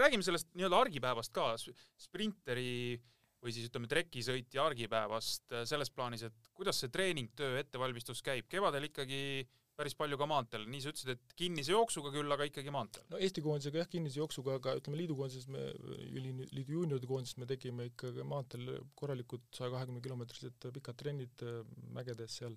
[0.00, 1.54] räägime sellest nii-öelda argipäevast ka,
[1.96, 3.00] sprinteri
[3.40, 9.22] või siis ütleme, trekisõitja argipäevast selles plaanis, et kuidas see treeningtöö, ettevalmistus käib, kevadel ikkagi
[9.40, 13.06] äh, päris palju ka maanteel, nii sa ütlesid, et kinnise jooksuga küll, aga ikkagi maanteel?
[13.12, 15.64] no Eesti koondisega jah, kinnise jooksuga, aga ütleme, liidukoondises me,
[16.12, 21.62] liidu juunioride koondises me tegime ikkagi maanteel korralikud saja kahekümne kilomeetrised pikad trennid äh,
[21.96, 22.56] mägedes seal,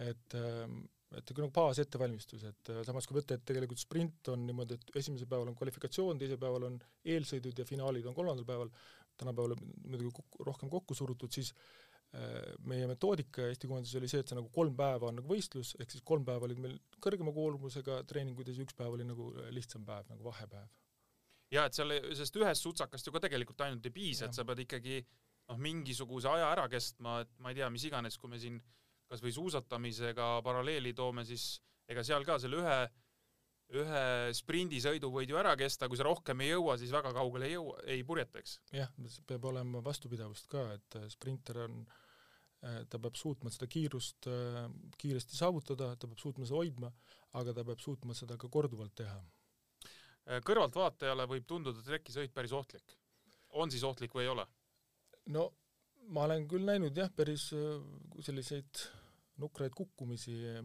[0.00, 4.46] et ähm, et nagu baas ettevalmistus, et äh, samas kui võtta, et tegelikult sprint on
[4.48, 8.72] niimoodi, et esimesel päeval on kvalifikatsioon, teisel päeval on eelsõidud ja finaalid on kolmandal päeval,
[9.20, 11.91] tänapäeval muidugi rohkem kokku surutud, siis Äh,
[12.68, 15.94] meie metoodika Eesti koondises oli see, et see nagu kolm päeva on nagu võistlus, ehk
[15.94, 19.86] siis kolm päeva olid meil kõrgema koormusega treeningud ja siis üks päev oli nagu lihtsam
[19.88, 20.68] päev, nagu vahepäev.
[21.52, 24.60] jaa, et seal, sellest ühest sutsakast ju ka tegelikult ainult ei piisa, et sa pead
[24.66, 28.60] ikkagi noh, mingisuguse aja ära kestma, et ma ei tea, mis iganes, kui me siin
[29.08, 32.76] kas või suusatamisega paralleeli toome, siis ega seal ka selle ühe
[33.72, 34.04] ühe
[34.36, 37.78] sprindisõidu võid ju ära kesta, kui sa rohkem ei jõua, siis väga kaugele ei jõua,
[37.88, 38.58] ei purjeta, eks?
[38.76, 38.92] jah,
[39.24, 42.01] peab olema vastupidavust ka, et sprinter on äh, Äh,
[42.62, 44.64] ta peab suutma seda kiirust äh,
[44.98, 46.92] kiiresti saavutada, ta peab suutma seda hoidma,
[47.40, 49.18] aga ta peab suutma seda ka korduvalt teha.
[50.28, 52.98] Äh, kõrvaltvaatajale võib tunduda trekisõit päris ohtlik.
[53.60, 54.46] on siis ohtlik või ei ole?
[55.34, 55.52] no
[56.14, 57.50] ma olen küll näinud jah, päris
[58.20, 58.86] selliseid
[59.42, 60.62] nukraid kukkumisi äh,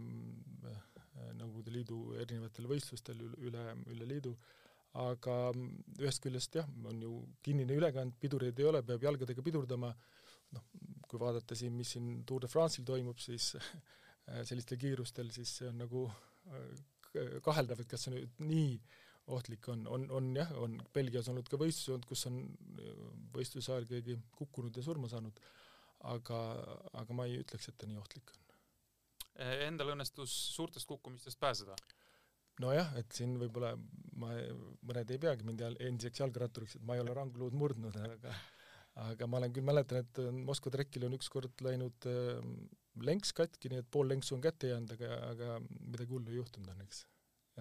[1.38, 4.36] Nõukogude Liidu erinevatel võistlustel üle, üle, üle liidu,
[5.02, 7.14] aga mm, ühest küljest jah, on ju
[7.46, 9.90] kinnine ülekand, pidureid ei ole, peab jalgadega pidurdama,
[10.56, 10.68] noh,
[11.10, 13.54] kui vaadata siin, mis siin Tour de France'il toimub, siis
[14.50, 16.72] sellistel kiirustel, siis see on nagu äh,
[17.44, 18.72] kaheldav, et kas see nüüd nii
[19.36, 22.42] ohtlik on, on, on jah, on Belgias olnud ka võistlusi olnud, kus on
[23.36, 25.40] võistluse ajal keegi kukkunud ja surma saanud,
[26.14, 26.42] aga,
[27.02, 28.44] aga ma ei ütleks, et ta nii ohtlik on.
[29.68, 31.76] Endal õnnestus suurtest kukkumistest pääseda?
[32.62, 33.76] nojah, et siin võib-olla
[34.18, 34.32] ma,
[34.88, 38.34] mõned ei peagi mind endiseks jalgratturiks, et ma ei ole rangluud murdnud, aga
[39.04, 42.40] aga ma olen küll, mäletan, et Moskva trekil on ükskord läinud äh,
[43.06, 46.74] lenks katki, nii et pool lenksu on kätte jäänud, aga, aga midagi hullu ei juhtunud
[46.74, 47.06] õnneks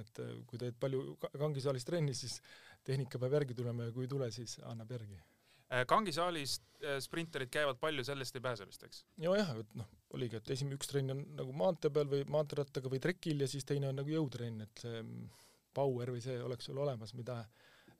[0.01, 2.38] et äh, kui teed palju kangisaalis trenni, siis
[2.87, 5.18] tehnika peab järgi tulema ja kui ei tule, siis annab järgi.
[5.72, 9.03] Äh, kangisaalis äh, sprinterid käivad palju, sellest ei pääse vist, eks?
[9.22, 13.03] nojah, et noh, oligi, et esimene üks trenn on nagu maantee peal või maanteerattaga või
[13.03, 15.03] trekil ja siis teine on nagu jõutrenn, et see
[15.77, 17.42] power või see oleks sul olemas, mida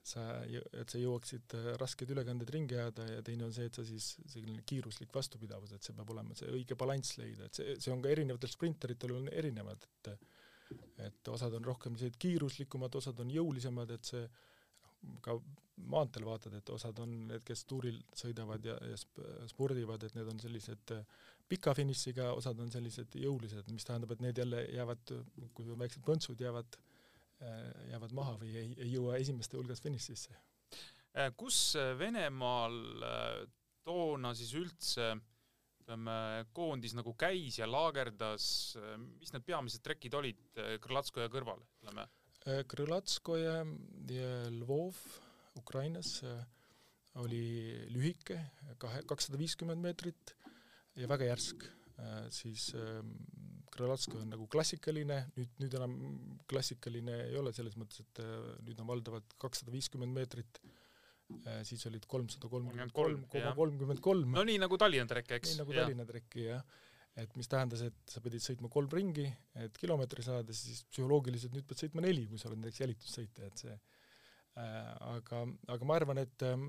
[0.07, 4.13] sa, et sa jõuaksid raskeid ülekandeid ringi ajada ja teine on see, et sa siis
[4.33, 8.03] selline kiiruslik vastupidavus, et see peab olema see õige balanss leida, et see, see on
[8.05, 10.17] ka erinevatel sprinteritel on erinevad, et
[10.99, 14.25] et osad on rohkem sellised kiiruslikumad, osad on jõulisemad, et see
[15.23, 15.37] ka
[15.93, 18.97] maanteel vaatad, et osad on need, kes tuuril sõidavad ja, ja
[19.51, 21.05] spordivad, et need on sellised äh,
[21.49, 25.15] pika finišiga, osad on sellised jõulised, mis tähendab, et need jälle jäävad,
[25.55, 26.86] kui on väiksed põntsud, jäävad, äh,
[27.41, 30.37] jäävad maha või ei, ei jõua esimeste hulgas finišisse.
[31.17, 32.79] Äh, kus Venemaal
[33.87, 35.25] toona siis üldse äh,
[35.87, 38.77] ütleme, koondis nagu käis ja laagerdas,
[39.21, 42.09] mis need peamised trekid olid Krõlatskoja kõrval, ütleme?
[42.67, 43.61] Krõlatskoja
[44.11, 44.99] ja Lvov
[45.59, 46.19] Ukrainas
[47.23, 48.41] oli lühike,
[48.83, 50.35] kahe, kakssada viiskümmend meetrit
[50.99, 51.69] ja väga järsk,
[52.35, 52.73] siis
[53.77, 55.95] Krõlatskoja on nagu klassikaline, nüüd, nüüd enam
[56.51, 58.25] klassikaline ei ole selles mõttes, et
[58.67, 60.61] nüüd on valdavalt kakssada viiskümmend meetrit
[61.27, 64.35] Äh, siis olid kolmsada kolmkümmend kolm koma kolmkümmend kolm.
[64.37, 65.55] no nii nagu Tallinna trekk, eks?
[65.55, 65.83] nii nagu ja.
[65.83, 66.77] Tallinna trekki, jah.
[67.19, 69.27] et mis tähendas, et sa pidid sõitma kolm ringi,
[69.65, 73.65] et kilomeetri saada, siis psühholoogiliselt nüüd pead sõitma neli, kui sa oled näiteks jälitussõitja, et
[73.65, 73.96] see äh,
[74.57, 75.43] aga,
[75.75, 76.69] aga ma arvan, et ähm,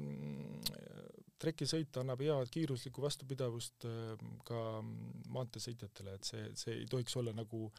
[1.39, 4.63] trekisõit annab head kiiruslikku vastupidavust äh, ka
[5.35, 7.69] maanteesõitjatele, et see, see ei tohiks olla nagu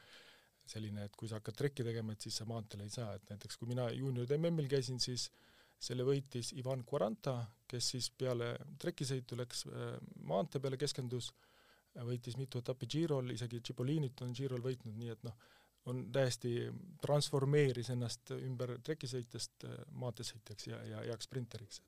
[0.69, 3.57] selline, et kui sa hakkad trekki tegema, et siis sa maanteel ei saa, et näiteks
[3.57, 7.39] kui mina juunioride MM-il käisin, siis äh, selle võitis Ivan Quaranta,
[7.71, 9.95] kes siis peale trekisõitu läks äh,
[10.27, 11.31] maantee peale, keskendus,
[12.09, 15.39] võitis mitu etappi Girol, isegi Cipolinit on Girol võitnud, nii et noh,
[15.93, 16.55] on täiesti,
[17.03, 21.83] transformeeris ennast ümber trekisõitjast äh, maanteesõitjaks ja, ja heaks sprinteriks,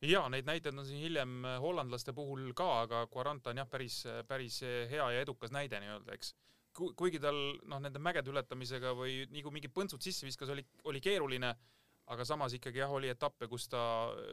[0.00, 3.70] et jaa, neid näiteid on siin hiljem äh, hollandlaste puhul ka, aga Quaranta on jah,
[3.70, 6.34] päris, päris hea ja edukas näide nii-öelda, eks.
[6.76, 11.00] kuigi tal noh, nende mägede ületamisega või nii kui mingid põntsud sisse viskas, oli, oli
[11.00, 11.54] keeruline
[12.12, 13.82] aga samas ikkagi jah, oli etappe, kus ta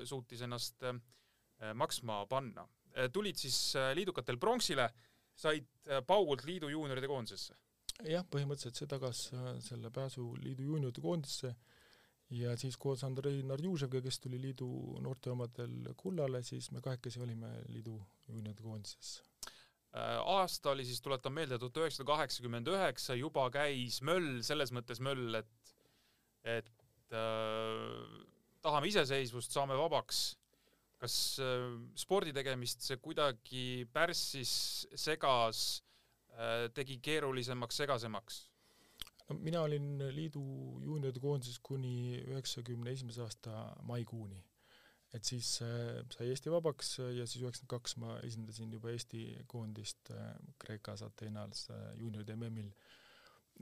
[0.07, 2.65] suutis ennast äh, maksma panna.
[2.93, 4.89] Äh, tulid siis äh, liidukatel pronksile,
[5.33, 5.65] said
[6.05, 7.55] paugult liidu juunioride koondisesse?
[8.09, 9.27] Jah, põhimõtteliselt see tagas
[9.67, 11.53] selle pääsu liidu juunioride koondisse
[12.33, 14.67] ja siis koos Andrei Narjuževiga, kes tuli liidu
[15.03, 19.19] noorteomadel kullale, siis me kahekesi olime liidu juunioride koondises
[20.25, 25.37] aasta oli siis, tuletan meelde, tuhat üheksasada kaheksakümmend üheksa, juba käis möll, selles mõttes möll,
[25.37, 25.73] et
[26.43, 28.23] et äh,
[28.65, 30.33] tahame iseseisvust, saame vabaks.
[31.03, 35.92] kas äh, spordi tegemist see kuidagi pärssis, segas äh,,
[36.73, 38.39] tegi keerulisemaks, segasemaks?
[39.29, 40.41] no mina olin liidu
[40.83, 44.41] juunioride koondises kuni üheksakümne esimese aasta maikuuni.
[45.13, 50.11] et siis äh, sai Eesti vabaks ja siis üheksakümmend kaks ma esindasin juba Eesti koondist
[50.11, 52.99] äh, Kreekas Ateenas äh, juunioride MM-il äh,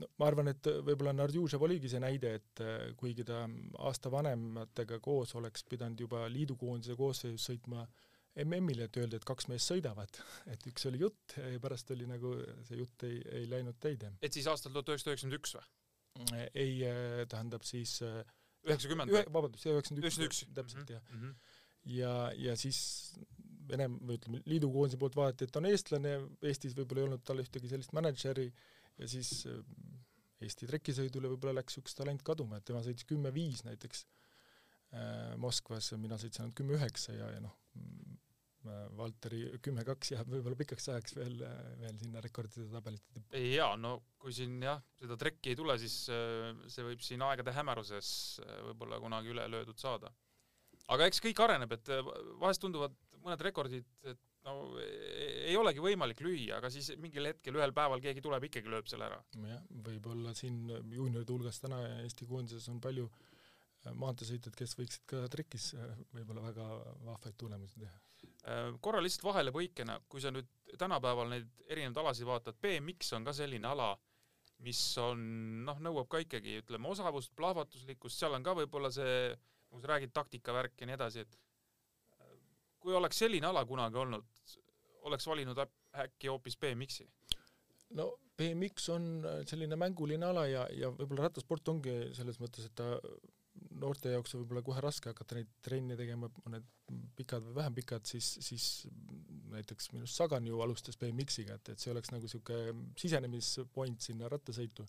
[0.00, 3.44] no ma arvan, et võib-olla Nardjužev oligi see näide, et äh, kuigi ta
[3.88, 7.84] aasta vanematega koos oleks pidanud juba liidukoondise koosseisus sõitma
[8.40, 10.20] MM-ile, et öelda, et kaks meest sõidavad,
[10.52, 12.34] et üks oli jutt ja pärast oli nagu
[12.66, 14.14] see jutt ei, ei läinud täide.
[14.22, 15.66] et siis aastal tuhat üheksasada üheksakümmend üks või?
[16.54, 18.22] ei, äh, tähendab siis äh,
[18.68, 19.24] üheksakümmend või?
[19.36, 20.94] vabandust, üheksakümmend üks, täpselt mm -hmm.
[20.94, 21.20] jah mm.
[21.20, 21.34] -hmm.
[21.98, 22.14] ja,
[22.48, 22.80] ja siis
[23.68, 27.68] Venemaa, või ütleme, liidukoondise poolt vaadati, et on eestlane, Eestis võib-olla ei olnud tal ühtegi
[27.70, 28.48] sellist mänedžeri,
[28.98, 29.60] ja siis äh,
[30.42, 34.31] Eesti trekisõidule võib-olla läks üks talent kaduma, et tema sõitis kümme-viis näiteks äh,
[35.40, 38.16] Moskvas, mina sõitsin ainult kümme-üheksa ja, ja noh, mm,
[38.68, 41.38] äh, Valteri kümme-kaks jääb võib-olla pikaks ajaks veel,
[41.80, 43.40] veel sinna rekordide tabelite tippu.
[43.40, 48.12] jaa, no kui siin jah, seda trekki ei tule, siis see võib siin aegade hämaruses
[48.68, 50.12] võib-olla kunagi üle löödud saada.
[50.92, 51.94] aga eks kõik areneb, et
[52.42, 57.56] vahest tunduvad mõned rekordid, et no e-, ei olegi võimalik lüüa, aga siis mingil hetkel
[57.56, 59.24] ühel päeval keegi tuleb ikkagi lööb selle ära.
[59.48, 63.31] jah, võib-olla siin juunioride hulgas täna Eesti koondises on palju äh,
[63.90, 66.66] maanteesõitjaid, kes võiksid ka trekis äh, võib-olla väga
[67.06, 67.98] vahvaid tulemusi teha.
[68.46, 73.34] Äh, korra lihtsalt vahelepõikena, kui sa nüüd tänapäeval neid erinevaid alasid vaatad, BMX on ka
[73.36, 73.92] selline ala,
[74.62, 75.24] mis on
[75.66, 79.32] noh, nõuab ka ikkagi ütleme osavust, plahvatuslikkust, seal on ka võib-olla see,
[79.72, 81.38] nagu sa räägid, taktikavärk ja nii edasi, et
[82.22, 82.38] äh,
[82.78, 84.30] kui oleks selline ala kunagi olnud,
[85.10, 87.08] oleks valinud äkki hoopis BMX-i.
[87.98, 89.06] no BMX on
[89.46, 92.94] selline mänguline ala ja, ja võib-olla rattasport ongi selles mõttes, et ta
[93.80, 96.66] noorte jaoks on võib-olla kohe raske hakata neid trenne tegema, on need
[97.16, 98.66] pikad või vähem pikad, siis, siis
[99.52, 104.30] näiteks minu arust Sagan ju alustas BMX-iga, et, et see oleks nagu niisugune sisenemispoint sinna
[104.32, 104.86] rattasõitu.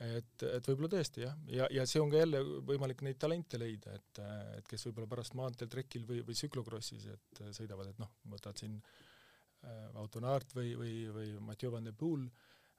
[0.00, 3.94] et, et võib-olla tõesti jah, ja, ja see on ka jälle võimalik neid talente leida,
[3.96, 4.22] et,
[4.58, 8.78] et kes võib-olla pärast maanteel trekil või, või tsüklokrossis, et sõidavad, et noh, võtad siin
[8.80, 12.28] äh, Auto Naart või, või, või Mathieu Van der Poel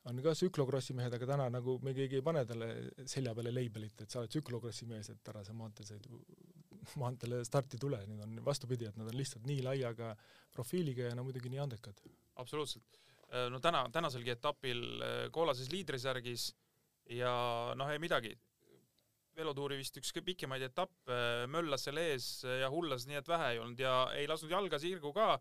[0.10, 2.70] on ka tsüklokrossi mehed, aga täna nagu me keegi ei pane talle
[3.10, 6.22] selja peale leibelit, et sa oled tsüklokrossi mees, et ära sa maanteesõidu,
[7.02, 10.16] maanteele starti tule, nüüd on vastupidi, et nad on lihtsalt nii laiaga
[10.56, 12.02] profiiliga ja no muidugi nii andekad.
[12.42, 12.98] absoluutselt.
[13.50, 16.50] no täna, tänaselgi etapil äh, kollases liidrisärgis
[17.16, 17.34] ja
[17.76, 18.38] noh, ei midagi.
[19.36, 23.80] velotuuri vist üks pikemaid etappe, möllas seal ees ja hullas nii et vähe ei olnud
[23.80, 25.40] ja ei lasknud jalga sirgu ka.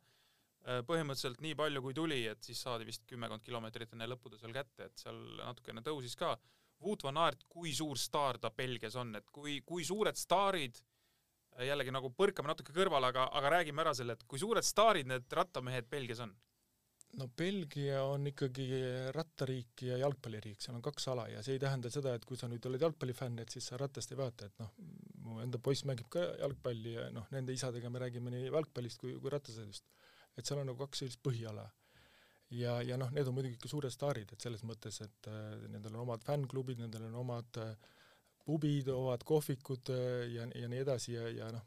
[0.61, 4.53] Põhimõtteliselt nii palju kui tuli, et siis saadi vist kümmekond kilomeetrit enne lõppu ta seal
[4.55, 6.35] kätte, et seal natukene tõusis ka.
[6.81, 10.81] Wout van Aert, kui suur staar ta Belgias on, et kui, kui suured staarid
[11.67, 15.27] jällegi nagu põrkame natuke kõrvale, aga, aga räägime ära selle, et kui suured staarid need
[15.37, 16.37] rattamehed Belgias on?
[17.19, 18.67] no Belgia on ikkagi
[19.15, 22.49] rattariik ja jalgpalliriik, seal on kaks ala ja see ei tähenda seda, et kui sa
[22.51, 24.71] nüüd oled jalgpallifänn, et siis sa ratast ei vaata, et noh,
[25.25, 29.17] mu enda poiss mängib ka jalgpalli ja noh, nende isadega me räägime nii jalgpallist kui,
[29.19, 29.89] kui rattasõidust.
[30.41, 31.69] Et seal on nagu kaks sellist põhiala.
[32.57, 35.95] ja, ja noh, need on muidugi ikka suured staarid, et selles mõttes, et äh, nendel
[35.95, 37.75] on omad fännklubid, nendel on omad äh,
[38.45, 41.67] pubid, omad kohvikud äh, ja, ja nii edasi ja, ja noh,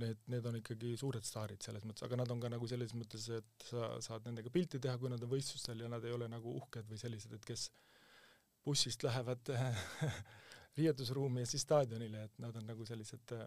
[0.00, 3.28] need, need on ikkagi suured staarid selles mõttes, aga nad on ka nagu selles mõttes,
[3.36, 6.56] et sa saad nendega pilti teha, kui nad on võistlustel ja nad ei ole nagu
[6.62, 7.68] uhked või sellised, et kes
[8.64, 9.52] bussist lähevad
[10.78, 13.44] riietusruumi ja siis staadionile, et nad on nagu sellised äh,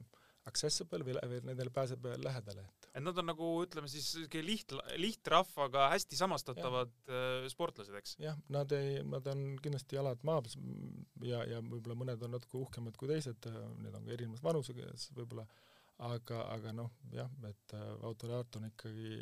[0.48, 4.74] accessible või, või nendele pääseb lähedale, et et nad on nagu ütleme siis siuke liht,
[4.98, 7.22] lihtrahvaga hästi samastatavad ja.
[7.52, 8.16] sportlased, eks?
[8.24, 10.58] jah, nad ei, nad on kindlasti jalad maa peal
[11.30, 13.50] ja, ja võib-olla mõned on natuke uhkemad kui teised,
[13.84, 15.46] need on ka erinevas vanuses võib-olla,
[16.10, 19.22] aga, aga noh, jah, et äh, Auto Art on ikkagi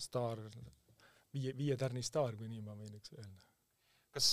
[0.00, 0.40] staar,
[1.34, 3.48] viie, viie tärni staar, kui nii ma võin üks öelda.
[4.16, 4.32] kas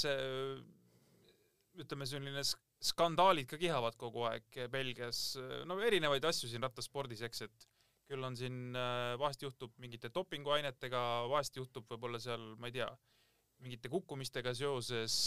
[1.78, 5.36] ütleme, selline sk- skandaalid ka kihavad kogu aeg Belgias,
[5.67, 7.67] no erinevaid asju siin rattaspordis, eks, et
[8.07, 8.71] küll on siin,
[9.19, 12.87] vahest juhtub mingite dopinguainetega, vahest juhtub võib-olla seal, ma ei tea,
[13.63, 15.17] mingite kukkumistega seoses,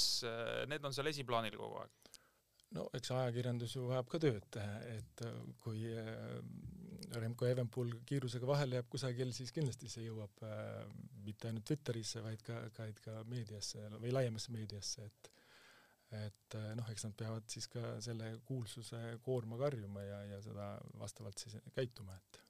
[0.71, 2.19] need on seal esiplaanil kogu aeg.
[2.77, 4.59] no eks ajakirjandus ju vajab ka tööd,
[4.95, 6.37] et äh, kui äh,
[7.19, 10.85] Remco Evenpool kiirusega vahele jääb kusagil, siis kindlasti see jõuab äh,
[11.27, 15.33] mitte ainult Twitterisse, vaid ka, ka, ka meediasse või laiemasse meediasse, et
[16.11, 20.73] et äh, noh, eks nad peavad siis ka selle kuulsuse koorma karjuma ja, ja seda
[20.99, 22.41] vastavalt siis käituma, et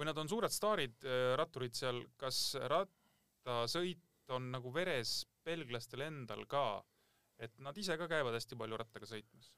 [0.00, 1.02] kui nad on suured staarid,
[1.36, 6.80] ratturid seal, kas rattasõit on nagu veres belglastel endal ka,
[7.36, 9.50] et nad ise ka käivad hästi palju rattaga sõitmas?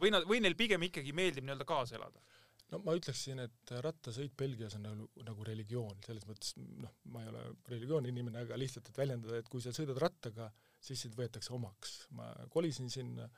[0.00, 2.22] või nad, või neil pigem ikkagi meeldib nii-öelda kaasa elada?
[2.72, 7.28] no ma ütleksin, et rattasõit Belgias on nagu, nagu religioon, selles mõttes noh, ma ei
[7.34, 10.48] ole religiooni inimene, aga lihtsalt, et väljendada, et kui sa sõidad rattaga,
[10.80, 11.98] siis sind võetakse omaks.
[12.16, 13.28] ma kolisin sinna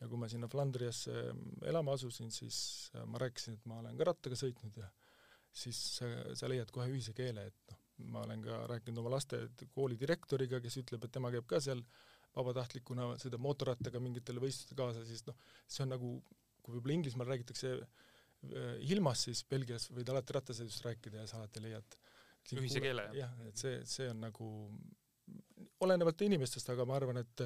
[0.00, 1.22] ja kui ma sinna Flandriasse
[1.70, 4.90] elama asusin, siis ma rääkisin, et ma olen ka rattaga sõitnud ja
[5.52, 7.80] siis sa, leiad kohe ühise keele, et noh,
[8.12, 9.42] ma olen ka rääkinud oma laste
[9.74, 11.82] kooli direktoriga, kes ütleb, et tema käib ka seal
[12.36, 15.36] vabatahtlikuna, sõidab mootorrattaga mingitele võistlustele kaasa, siis noh,
[15.66, 16.12] see on nagu,
[16.62, 21.64] kui võib-olla Inglismaal räägitakse äh, ilmas, siis Belgias võid alati rattasõidust rääkida ja sa alati
[21.66, 21.98] leiad
[22.56, 23.28] Ühise keele, jah.
[23.28, 24.46] jah, et see, see on nagu
[25.84, 27.42] olenevalt inimestest, aga ma arvan, et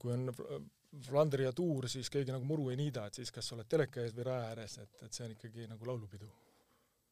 [0.00, 0.62] kui on Fl-
[1.06, 4.12] Flandria tuur, siis keegi nagu muru ei niida, et siis kas sa oled teleka ees
[4.16, 6.28] või raja ääres, et, et see on ikkagi nagu laulupidu.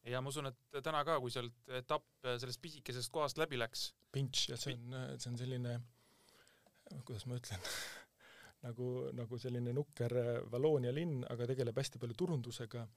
[0.09, 4.49] Ja ma usun, et täna ka, kui sealt etapp sellest pisikesest kohast läbi läks, Pinch
[4.49, 5.75] ja see on, see on selline,
[7.05, 7.61] kuidas ma ütlen,
[8.65, 10.17] nagu, nagu selline nukker
[10.51, 12.87] Valloonia linn, aga tegeleb hästi palju turundusega.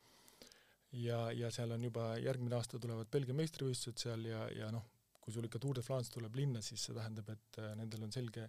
[0.94, 4.84] Ja, ja seal on juba järgmine aasta tulevad Belgia meistrivõistlused seal ja, ja noh,
[5.24, 8.12] kui sul ikka Tour de France tuleb linna, siis see tähendab, et äh, nendel on
[8.14, 8.44] selge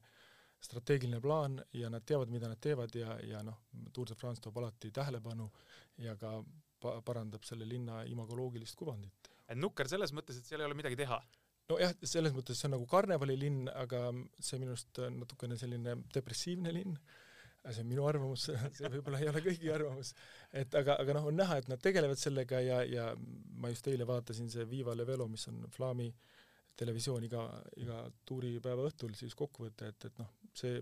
[0.61, 3.63] strateegiline plaan ja nad teavad, mida nad teevad ja, ja noh,
[3.93, 5.47] Tour de France toob alati tähelepanu
[6.05, 6.37] ja ka
[6.81, 9.31] pa-, parandab selle linna imagoloogilist kuvandit.
[9.47, 11.19] et nukker selles mõttes, et seal ei ole midagi teha.
[11.69, 14.07] nojah, selles mõttes see on nagu karnevalilinn, aga
[14.39, 16.97] see minu arust on natukene selline depressiivne linn,
[17.65, 20.13] see on minu arvamus, see võib-olla ei ole kõigi arvamus,
[20.53, 23.11] et aga, aga noh, on näha, et nad tegelevad sellega ja, ja
[23.61, 26.11] ma just eile vaatasin see Viva le Velo, mis on Flaami
[26.75, 27.45] televisioon iga,
[27.81, 30.81] iga tuuripäeva õhtul siis kokkuvõte, et, et noh, see,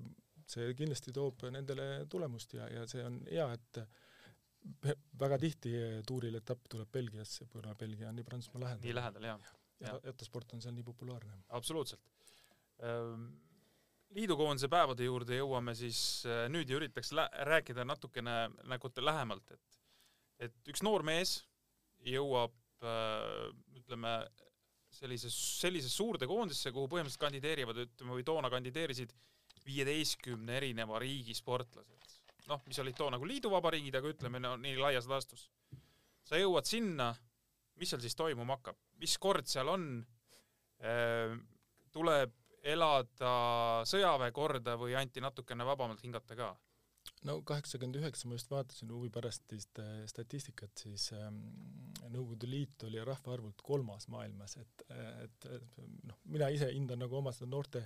[0.49, 3.84] see kindlasti toob nendele tulemust ja, ja see on hea, et
[5.19, 5.73] väga tihti
[6.08, 8.84] tuuril etapp tuleb Belgiasse, kuna Belgia on nii Prantsusmaa lähedal.
[8.86, 9.54] nii lähedal, jah.
[9.84, 11.38] ja rattasport on seal nii populaarne.
[11.49, 12.02] absoluutselt.
[14.13, 15.99] liidukoondise päevade juurde jõuame siis
[16.30, 17.12] äh, nüüd ja üritaks
[17.49, 18.38] rääkida natukene
[18.69, 19.80] nagu lähemalt, et
[20.43, 21.38] et üks noor mees
[22.04, 24.15] jõuab äh, ütleme,
[24.93, 29.13] sellise, sellise suurde koondisse, kuhu põhimõtteliselt kandideerivad, ütleme, või toona kandideerisid
[29.63, 32.12] viieteistkümne erineva riigi sportlased.
[32.49, 35.49] Noh, mis olid toona nagu liiduvabariigid, aga ütleme no, nii laias laastus.
[36.23, 37.13] sa jõuad sinna,
[37.79, 39.88] mis seal siis toimuma hakkab, mis kord seal on,
[41.93, 43.34] tuleb elada
[43.88, 46.53] sõjaväekorda või anti natukene vabamalt hingata ka?
[47.27, 51.41] no kaheksakümmend üheksa ma just vaatasin huvi pärast vist äh, statistikat, siis ähm,
[52.13, 54.84] Nõukogude Liit oli rahvaarvult kolmas maailmas, et,
[55.23, 55.47] et,
[56.06, 57.86] noh, mina ise hindan nagu oma seda noorte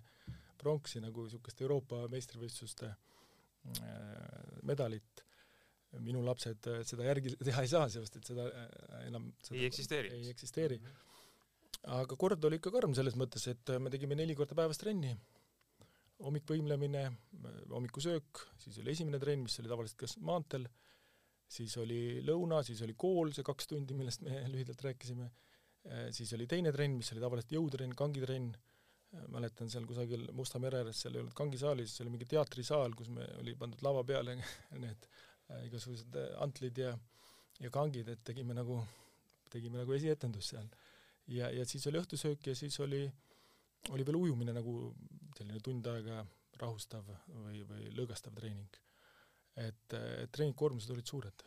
[0.58, 3.17] pronksi nagu niisugust Euroopa meistrivõistluste äh,
[4.68, 5.24] medalit.
[6.04, 9.70] minu lapsed äh, seda järgi teha ei saa, sest et seda äh, enam seda ei
[9.70, 10.12] eksisteeri.
[10.14, 10.78] ei eksisteeri.
[11.96, 15.16] aga kord oli ikka karm selles mõttes, et me tegime neli korda päevas trenni
[16.18, 17.04] hommikvõimlemine,
[17.70, 20.64] hommikusöök, siis oli esimene trenn, mis oli tavaliselt kas maanteel,
[21.46, 25.30] siis oli lõuna, siis oli kool, see kaks tundi, millest me lühidalt rääkisime,
[26.18, 28.50] siis oli teine trenn, mis oli tavaliselt jõutrenn, kangitrenn,
[29.32, 33.10] mäletan seal kusagil Musta mere ääres, seal ei olnud kangisaalis, see oli mingi teatrisaal, kus
[33.14, 34.36] me, oli pandud lava peale
[34.84, 35.08] need
[35.52, 36.96] äh, igasugused äh, antlid ja
[37.64, 38.78] ja kangid, et tegime nagu,
[39.50, 40.68] tegime nagu esietendust seal.
[41.34, 43.02] ja, ja siis oli õhtusöök ja siis oli,
[43.90, 44.92] oli veel ujumine nagu
[45.38, 46.22] selline tund aega
[46.62, 48.78] rahustav või, või lõõgastav treening.
[49.56, 51.46] et, et treeningkoormused olid suured.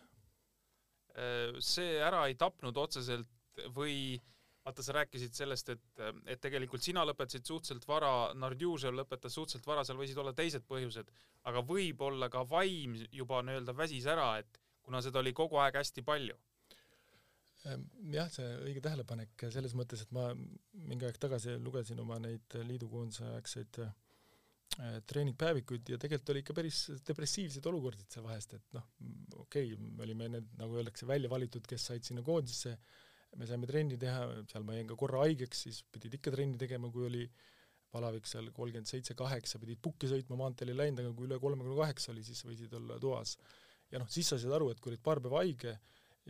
[1.62, 4.18] see ära ei tapnud otseselt või
[4.71, 9.85] vaata, sa rääkisid sellest, et, et tegelikult sina lõpetasid suhteliselt vara, Nardjužev lõpetas suhteliselt vara,
[9.85, 11.11] seal võisid olla teised põhjused,
[11.51, 16.07] aga võib-olla ka vaim juba nii-öelda väsis ära, et kuna seda oli kogu aeg hästi
[16.07, 16.39] palju.
[17.61, 20.31] Jah, see õige tähelepanek selles mõttes, et ma
[20.73, 23.91] mingi aeg tagasi lugesin oma neid liidukoondise aegseid äh,
[25.11, 28.87] treeningpäevikuid ja tegelikult oli ikka päris depressiivseid olukordi seal vahest, et noh,
[29.43, 32.79] okei okay,, me olime need, nagu öeldakse, välja valitud, kes said sinna koondisse,
[33.38, 36.90] me saime trenni teha, seal ma jäin ka korra haigeks, siis pidid ikka trenni tegema,
[36.93, 37.25] kui oli
[37.90, 41.79] palavik seal kolmkümmend seitse, kaheksa, pidid pukki sõitma, maanteel ei läinud, aga kui üle kolmekümne
[41.79, 43.37] kaheksa oli, siis võisid olla toas.
[43.90, 45.79] ja noh, siis sa said aru, et kui olid paar päeva haige,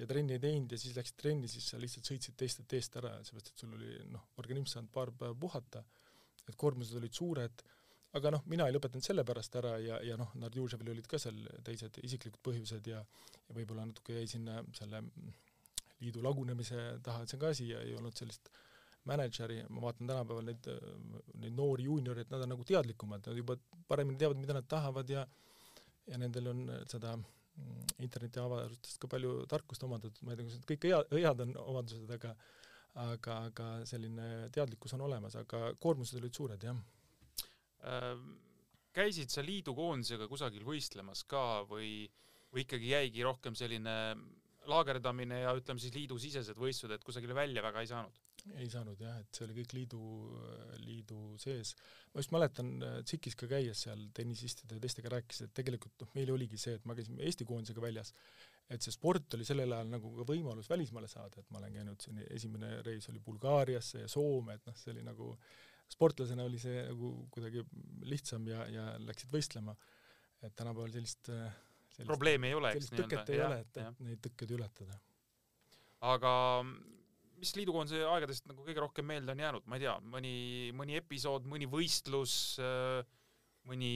[0.00, 3.10] ja trenni ei teinud ja siis läksid trenni, siis sa lihtsalt sõitsid teistelt eest ära,
[3.26, 5.82] seepärast et sul oli noh, organism saanud paar päeva puhata,
[6.48, 7.64] et koormused olid suured,
[8.16, 12.00] aga noh, mina ei lõpetanud sellepärast ära ja, ja noh, Nardjuževil olid ka seal teised
[12.06, 13.04] isiklikud põhjused ja
[13.50, 15.02] ja võib-olla natuke jäi sinna selle
[16.00, 18.50] liidu lagunemise taha, et see on ka asi ja ei olnud sellist
[19.08, 20.66] mänedžeri, ma vaatan tänapäeval neid,
[21.40, 23.56] neid noori juunioreid, nad on nagu teadlikumad, nad juba
[23.88, 25.26] paremini teavad, mida nad tahavad ja
[26.10, 27.14] ja nendel on seda
[28.00, 32.10] internetiavarustest ka palju tarkust omandatud, ma ei tea, kas need kõik hea, head on omadused,
[32.16, 32.34] aga
[32.98, 36.78] aga, aga selline teadlikkus on olemas, aga koormused olid suured, jah.
[38.96, 42.08] Käisid sa liidukoondisega kusagil võistlemas ka või,
[42.50, 43.94] või ikkagi jäigi rohkem selline
[44.68, 48.18] laagerdamine ja ütleme siis liidusisesed võistlused, et kusagile välja väga ei saanud?
[48.56, 50.02] ei saanud jah, et see oli kõik liidu,
[50.80, 51.74] liidu sees.
[52.12, 56.32] ma just mäletan TSIK-is ka käies seal tennisistide ja teistega rääkis, et tegelikult noh, meil
[56.32, 58.14] oligi see, et ma käisin Eesti koondisega väljas,
[58.70, 62.06] et see sport oli sellel ajal nagu ka võimalus välismaale saada, et ma olen käinud,
[62.06, 65.32] see esimene reis oli Bulgaariasse ja Soome, et noh, see oli nagu,
[65.90, 67.64] sportlasena oli see nagu kuidagi
[68.08, 69.76] lihtsam ja, ja läksid võistlema.
[70.40, 71.69] et tänapäeval sellist, sellist
[72.08, 74.98] probleemi ei ole, eks sellist tõket ei ole, et, et neid tõkkeid ületada.
[76.10, 76.32] aga
[77.40, 80.34] mis liidukoondise aegadest nagu kõige rohkem meelde on jäänud, ma ei tea, mõni,
[80.76, 82.34] mõni episood, mõni võistlus,
[83.68, 83.94] mõni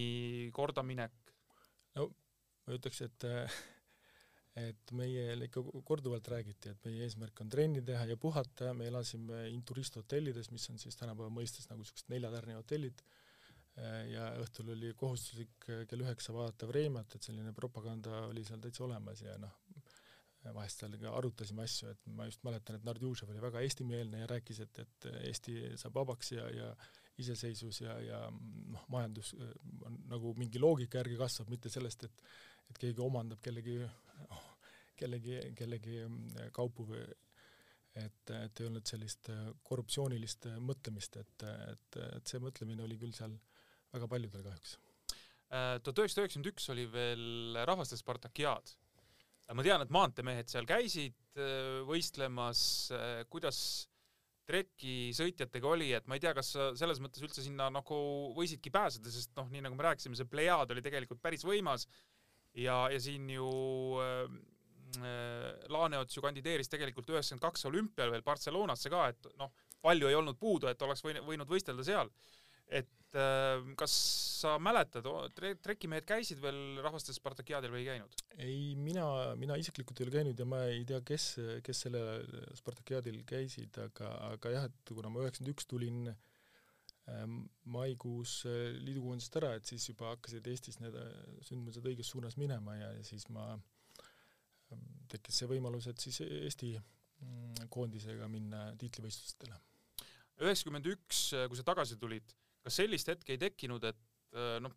[0.56, 1.14] kordaminek?
[1.98, 2.08] no
[2.64, 3.28] ma ütleks, et
[4.54, 9.48] et meile ikka korduvalt räägiti, et meie eesmärk on trenni teha ja puhata, me elasime
[9.50, 13.02] Inturisto hotellides, mis on siis tänapäeva mõistes nagu niisugused neljatärni hotellid,
[14.10, 19.22] ja õhtul oli kohustuslik kell üheksa vaadata Vremjat, et selline propaganda oli seal täitsa olemas
[19.24, 19.56] ja noh,
[20.54, 24.28] vahest seal ka arutasime asju, et ma just mäletan, et Nardjužev oli väga eestimeelne ja
[24.30, 26.70] rääkis, et, et Eesti saab vabaks ja, ja
[27.18, 29.32] iseseisvus ja, ja noh, majandus
[29.88, 32.26] on nagu mingi loogika järgi kasvab, mitte sellest, et
[32.70, 33.76] et keegi omandab kellegi,
[34.96, 35.98] kellegi, kellegi
[36.56, 37.02] kaupu või
[37.94, 42.98] et, et ei olnud sellist äh, korruptsioonilist äh, mõtlemist, et, et, et see mõtlemine oli
[42.98, 43.36] küll seal
[43.94, 44.76] väga paljudel kahjuks.
[45.54, 48.74] Äh, tuhat üheksasada üheksakümmend üks oli veel rahvaste Spartakiaad.
[49.54, 51.36] ma tean, et maanteemehed seal käisid
[51.84, 52.60] võistlemas,
[53.28, 53.58] kuidas
[54.48, 57.98] trekisõitjatega oli, et ma ei tea, kas sa selles mõttes üldse sinna nagu
[58.38, 61.84] võisidki pääseda, sest noh, nii nagu me rääkisime, see plejaad oli tegelikult päris võimas
[62.56, 63.50] ja, ja siin ju
[64.00, 64.32] äh,
[65.02, 69.50] Äh, Laaneots ju kandideeris tegelikult üheksakümmend kaks olümpial veel Barcelonasse ka, et noh,
[69.82, 72.10] palju ei olnud puudu, et oleks võinud võistelda seal.
[72.68, 72.88] et
[73.18, 73.94] äh, kas
[74.40, 75.06] sa mäletad,
[75.64, 78.22] trekimehed käisid veel rahvastes Spartakiaadil või ei käinud?
[78.36, 79.06] ei, mina,
[79.40, 81.28] mina isiklikult ei ole käinud ja ma ei tea, kes,
[81.64, 82.24] kes sellel
[82.58, 87.44] Spartakiaadil käisid, aga, aga jah, et kuna ma üheksakümmend üks tulin ähm,
[87.76, 90.98] maikuus äh, liidukoondisest ära, et siis juba hakkasid Eestis need
[91.46, 93.64] sündmused õiges suunas minema ja, ja siis ma äh,
[95.12, 99.60] tekkis see võimalus, et siis Eesti mm, koondisega minna tiitlivõistlustele.
[100.42, 102.34] üheksakümmend üks, kui sa tagasi tulid,
[102.64, 104.72] kas sellist hetke ei tekkinud, et äh, noh,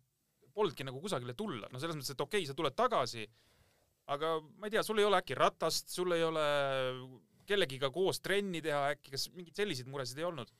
[0.54, 3.24] polnudki nagu kusagile tulla, no selles mõttes, et okei okay,, sa tuled tagasi,
[4.14, 6.46] aga ma ei tea, sul ei ole äkki ratast, sul ei ole
[7.48, 10.50] kellegiga koos trenni teha äkki, kas mingeid selliseid muresid ei olnud?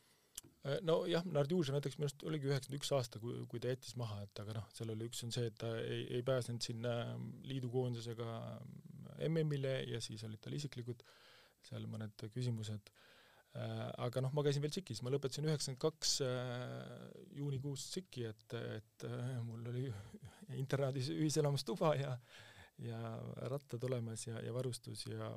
[0.68, 4.22] Äh, nojah, Nardjužev näiteks minu arust oligi üheksakümmend üks aasta, kui, kui ta jättis maha,
[4.24, 6.94] et aga noh, seal oli üks on see, et ta ei, ei pääsenud sinna
[7.48, 8.38] liidukoondisega
[9.28, 11.04] MM-ile ja siis olid tal isiklikud
[11.68, 13.07] seal mõned küsimused äh,.
[14.04, 19.06] Aga noh, ma käisin veel TSIK-is, ma lõpetasin üheksakümmend kaks äh, juunikuus TSIK-i, et, et
[19.08, 19.88] äh, mul oli
[20.62, 22.18] internaadis ühiselamustuba ja
[22.78, 22.98] ja
[23.50, 25.32] rattad olemas ja, ja varustus ja,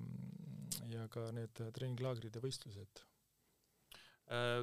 [0.91, 3.01] ja ka need treeninglaagrid ja võistlused.
[4.29, 4.61] Äh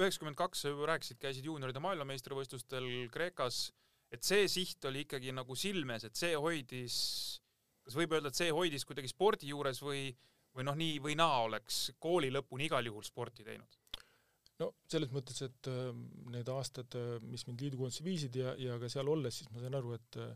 [0.00, 3.68] üheksakümmend kaks, sa juba rääkisid, käisid juunioride maailmameistrivõistlustel Kreekas,
[4.12, 6.96] et see siht oli ikkagi nagu silmes, et see hoidis,
[7.84, 10.08] kas võib öelda, et see hoidis kuidagi spordi juures või,
[10.56, 13.80] või noh, nii või naa oleks kooli lõpuni igal juhul sporti teinud?
[14.60, 15.90] no selles mõttes, et äh,
[16.34, 19.76] need aastad, äh, mis mind liidukoondisse viisid ja, ja ka seal olles, siis ma sain
[19.78, 20.32] aru, et äh,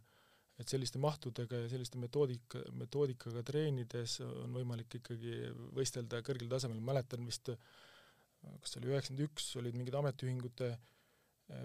[0.54, 7.26] et selliste mahtudega ja selliste metoodika, metoodikaga treenides on võimalik ikkagi võistelda kõrgel tasemel, mäletan
[7.26, 10.68] vist kas see oli üheksakümmend üks, olid mingid ametiühingute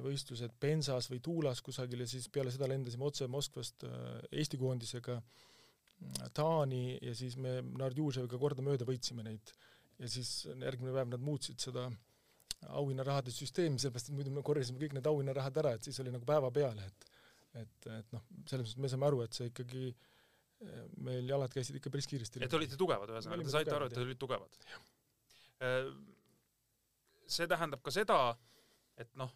[0.01, 3.85] võistlused Pensas või Tuulas kusagil ja siis peale seda lendasime otse Moskvast
[4.31, 5.45] Eesti koondisega äh,
[6.33, 9.51] Taani ja siis me Nardjuževiga kordamööda võitsime neid.
[9.99, 11.89] ja siis järgmine päev nad muutsid seda
[12.79, 16.27] auhinnarahade süsteemi, sellepärast et muidu me korjasime kõik need auhinnarahad ära, et siis oli nagu
[16.27, 17.09] päevapeale, et
[17.57, 19.89] et, et noh, selles mõttes me saame aru, et see ikkagi
[20.99, 22.43] meil jalad käisid ikka päris kiiresti.
[22.43, 24.57] et olite tugevad, ühesõnaga, te saite aru, et te olite tugevad?
[27.29, 28.19] see tähendab ka seda,
[28.99, 29.31] et noh,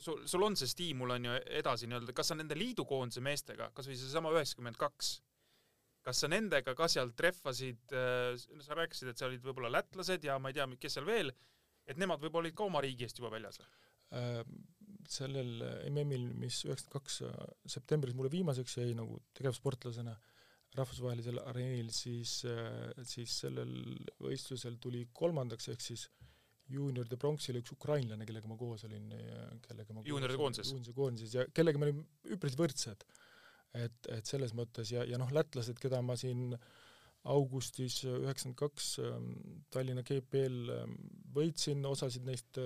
[0.00, 3.88] sul, sul on see stiimul on ju edasi nii-öelda, kas sa nende liidukoondise meestega, kas
[3.90, 5.16] või seesama üheksakümmend kaks,
[6.10, 8.34] kas sa nendega ka seal trehvasid, äh,
[8.64, 11.30] sa rääkisid, et seal olid võib-olla lätlased ja ma ei tea, kes seal veel,
[11.86, 13.70] et nemad võib-olla olid ka oma riigi eest juba väljas või?
[14.18, 14.42] Äh,
[15.10, 17.20] sellel MM-il, mis üheksakümmend kaks
[17.72, 20.14] septembris mulle viimaseks jäi nagu tegevsportlasena
[20.78, 23.72] rahvusvahelisel areenil, siis, äh, siis sellel
[24.22, 26.08] võistlusel tuli kolmandaks, ehk siis
[26.70, 29.08] juunioride pronksi oli üks ukrainlane, kellega ma koos olin,
[29.64, 30.70] kellega ma juunioride koondises?
[30.70, 33.02] juunioride koondises ja kellega me olime üpris võrdsed.
[33.76, 36.54] Et, et selles mõttes ja, ja noh, lätlased, keda ma siin
[37.30, 39.28] augustis üheksakümmend kaks ähm,
[39.72, 40.96] Tallinna GPL ähm,
[41.34, 42.58] võitsin, osasid neist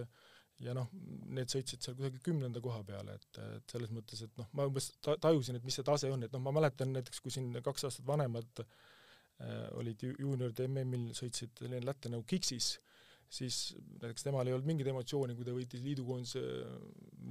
[0.62, 0.88] ja noh,
[1.34, 4.92] need sõitsid seal kusagil kümnenda koha peale, et, et selles mõttes, et noh, ma umbes
[5.02, 7.88] ta-, tajusin, et mis see tase on, et noh, ma mäletan näiteks, kui siin kaks
[7.90, 12.93] aastat vanemad äh, olid juunioride MM-il, sõitsid lätlane nagu Kiksis äh,,
[13.32, 16.42] siis näiteks temal ei olnud mingeid emotsioone, kui ta võitis liidukoondise,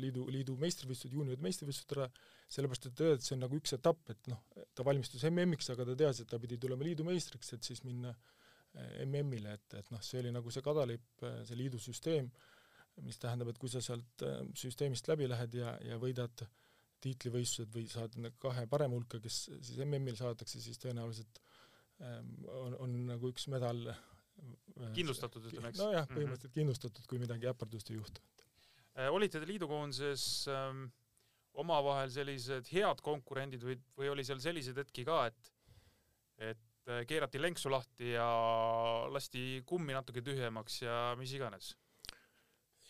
[0.01, 2.07] liidu, liidu meistrivõistlused, juunioride meistrivõistlused ära,
[2.53, 4.41] sellepärast et ta teadis, et see on nagu üks etapp, et noh,
[4.75, 8.11] ta valmistus MM-iks, aga ta teadis, et ta pidi tulema liidu meistriks, et siis minna
[8.13, 12.29] eh, MM-ile, et, et noh, see oli nagu see kadalipp, eh, see liidu süsteem,
[13.03, 16.45] mis tähendab, et kui sa sealt eh, süsteemist läbi lähed ja, ja võidad
[17.03, 21.41] tiitlivõistlused või saad kahe parema hulka, kes siis MM-il saadakse, siis tõenäoliselt
[22.03, 23.81] on, on nagu üks medal
[24.95, 25.81] kindlustatud, ütleme, eks?
[25.81, 26.17] nojah, mhm.
[26.17, 26.59] põhimõtteliselt mm -hmm.
[26.59, 28.21] kindlustatud, kui midagi äpardust ei juhtu.
[28.93, 30.86] Äh, olite te liidukoondises ähm,
[31.53, 35.53] omavahel sellised head konkurendid või, või oli seal selliseid hetki ka, et
[36.38, 38.27] et äh, keerati lenksu lahti ja
[39.13, 41.75] lasti kummi natuke tühjemaks ja mis iganes?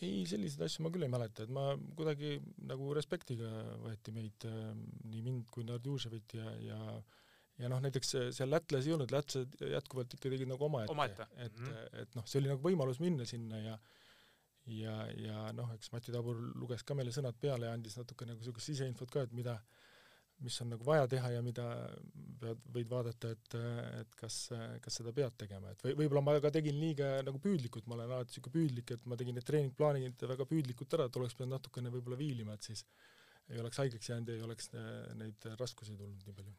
[0.03, 2.35] ei, selliseid asju ma küll ei mäleta, et ma kuidagi
[2.67, 3.49] nagu respektiga
[3.83, 4.71] võeti meid, äh,
[5.07, 6.79] nii mind kui Nardjuževit ja, ja
[7.61, 11.59] ja noh, näiteks seal lätlasi ei olnud, lätlased jätkuvalt ikka tegid nagu omaette oma, et
[11.59, 11.99] mm, -hmm.
[12.01, 13.77] et noh, see oli nagu võimalus minna sinna ja
[14.71, 18.39] ja, ja noh, eks Mati Tabur luges ka meile sõnad peale ja andis natuke nagu
[18.39, 19.57] niisugust siseinfot ka, et mida,
[20.43, 21.65] mis on nagu vaja teha ja mida
[22.39, 23.57] pead, võid vaadata, et,
[24.01, 24.37] et kas,
[24.83, 28.11] kas seda pead tegema, et või võib-olla ma ka tegin liiga nagu püüdlikult, ma olen
[28.11, 31.91] alati niisugune püüdlik, et ma tegin need treeningplaanid väga püüdlikult ära, et oleks pidanud natukene
[31.93, 32.85] võib-olla viilima, et siis
[33.51, 34.71] ei oleks haigeks jäänud ja ei oleks
[35.19, 36.55] neid raskusi tulnud nii palju.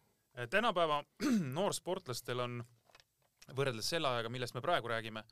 [0.50, 1.02] Tänapäeva
[1.58, 2.62] noorsportlastel on
[3.54, 5.22] võrreldes selle ajaga, millest me praegu räägime,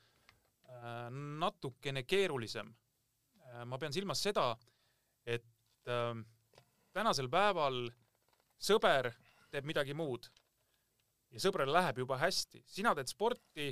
[1.39, 2.73] natukene keerulisem.
[3.65, 4.55] ma pean silmas seda,
[5.25, 5.45] et
[6.93, 7.85] tänasel päeval
[8.57, 9.11] sõber
[9.51, 10.29] teeb midagi muud
[11.33, 13.71] ja sõbrale läheb juba hästi, sina teed sporti,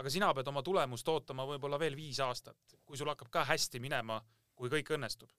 [0.00, 3.80] aga sina pead oma tulemust ootama võib-olla veel viis aastat, kui sul hakkab ka hästi
[3.80, 4.20] minema,
[4.56, 5.30] kui kõik õnnestub.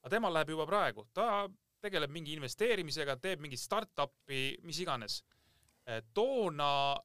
[0.00, 1.48] aga temal läheb juba praegu, ta
[1.80, 5.22] tegeleb mingi investeerimisega, teeb mingit startup'i, mis iganes.
[6.14, 6.96] toona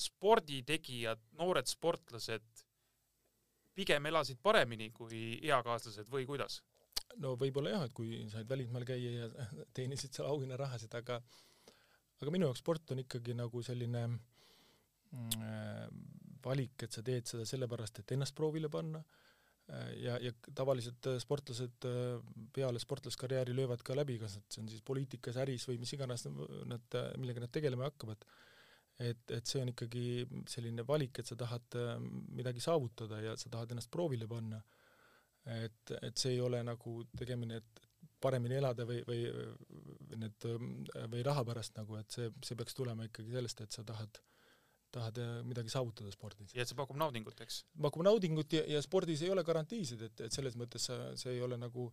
[0.00, 2.64] sporditegijad, noored sportlased
[3.76, 6.62] pigem elasid paremini kui eakaaslased või kuidas?
[7.22, 9.28] no võib-olla jah, et kui said välismaal käia ja
[9.76, 11.20] teenisid seal auhinnarahasid, aga
[12.20, 15.86] aga minu jaoks sport on ikkagi nagu selline äh,
[16.44, 19.25] valik, et sa teed seda sellepärast, et ennast proovile panna äh,
[20.02, 22.18] ja, ja tavaliselt äh, sportlased äh,
[22.54, 26.26] peale sportlaskarjääri löövad ka läbi, kas see on siis poliitikas, äris või mis iganes
[26.70, 28.24] nad, millega nad tegelema hakkavad.
[28.98, 31.74] et, et see on ikkagi selline valik, et sa tahad
[32.32, 34.62] midagi saavutada ja sa tahad ennast proovile panna
[35.46, 37.82] et, et see ei ole nagu tegemine, et
[38.22, 39.26] paremini elada või, või
[40.18, 40.46] need,
[41.12, 44.20] või raha pärast nagu, et see, see peaks tulema ikkagi sellest, et sa tahad,
[44.96, 46.54] tahad midagi saavutada spordis.
[46.56, 47.62] ja et see pakub naudingut, eks?
[47.88, 51.42] pakub naudingut ja, ja spordis ei ole garantiisid, et, et selles mõttes sa, see ei
[51.44, 51.88] ole nagu,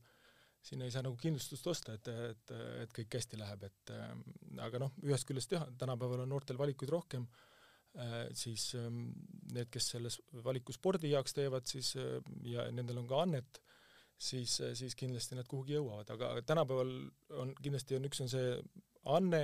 [0.63, 3.95] siin ei saa nagu kindlustust osta, et, et, et kõik hästi läheb, et
[4.63, 7.49] aga noh, ühest küljest jah, tänapäeval on noortel valikuid rohkem äh,,
[7.93, 9.11] Äh, siis ähm,
[9.53, 12.15] need, kes selles valiku spordi heaks teevad, siis äh,
[12.49, 13.59] ja nendel on ka annet,
[14.17, 16.89] siis, äh, siis kindlasti nad kuhugi jõuavad, aga tänapäeval
[17.37, 18.57] on, kindlasti on, üks on see
[19.13, 19.43] anne,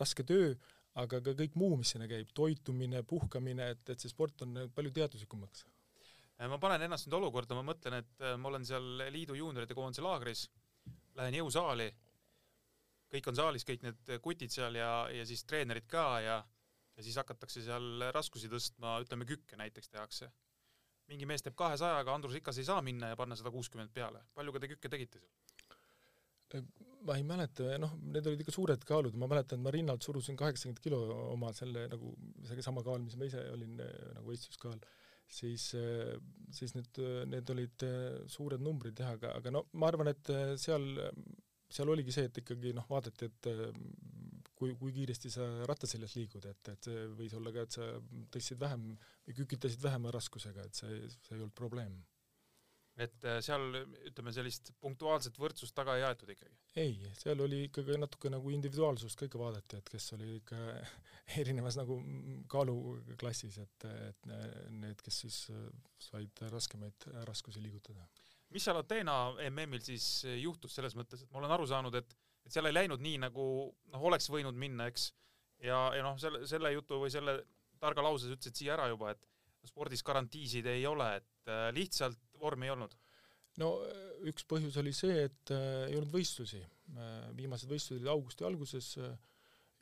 [0.00, 0.56] raske töö,
[0.98, 4.90] aga ka kõik muu, mis sinna käib, toitumine, puhkamine, et, et see sport on palju
[4.96, 5.66] teaduslikumaks.
[6.50, 10.48] ma panen ennast nüüd olukorda, ma mõtlen, et ma olen seal liidu juunioride koondise laagris,
[11.14, 11.90] lähen jõusaali,
[13.12, 16.40] kõik on saalis, kõik need kutid seal ja, ja siis treenerid ka ja
[17.00, 20.30] ja siis hakatakse seal raskusi tõstma, ütleme kükke näiteks tehakse.
[21.10, 24.22] mingi mees teeb kahesajaga, Andrus Ikas ei saa minna ja panna sada kuuskümmend peale.
[24.34, 26.89] paljuga te kükke tegite seal?
[27.08, 30.38] Ma ei mäleta, noh, need olid ikka suured kaalud, ma mäletan, et ma rinnalt surusin
[30.40, 32.14] kaheksakümmend kilo oma selle nagu,
[32.60, 34.80] sama kaal, mis ma ise olin nagu võistluskaal,
[35.30, 35.70] siis,
[36.56, 37.86] siis need, need olid
[38.32, 40.86] suured numbrid jah, aga, aga no ma arvan, et seal,
[41.70, 43.50] seal oligi see, et ikkagi noh, vaadati, et
[44.60, 47.86] kui, kui kiiresti sa rattaseljas liigud, et, et see võis olla ka, et sa
[48.34, 48.90] tõstsid vähem
[49.38, 51.94] kükitasid vähema raskusega, et see, see ei olnud probleem.
[53.00, 53.66] Et äh, seal
[54.10, 56.56] ütleme, sellist punktuaalset võrdsust taga ei aetud ikkagi?
[56.80, 60.58] ei, seal oli ikkagi natuke nagu individuaalsust ka ikka vaadati, et kes oli ikka
[61.40, 61.98] erinevas nagu
[62.50, 64.32] kaaluklassis, et, et
[64.74, 65.44] need, kes siis
[66.10, 68.06] said raskemaid raskusi liigutada.
[68.54, 69.20] mis seal Ateena
[69.50, 73.02] MM-il siis juhtus selles mõttes, et ma olen aru saanud, et et seal ei läinud
[73.04, 73.46] nii, nagu
[73.92, 75.10] noh, oleks võinud minna, eks.
[75.62, 77.36] ja, ja noh, selle, selle jutu või selle
[77.80, 82.18] targa lause sa ütlesid siia ära juba, et spordis garantiisid ei ole, et äh, lihtsalt
[82.40, 82.96] vormi ei olnud.
[83.60, 83.70] no
[84.30, 87.30] üks põhjus oli see, et äh, ei olnud võistlusi äh,.
[87.36, 89.14] viimased võistlused olid augusti alguses äh,,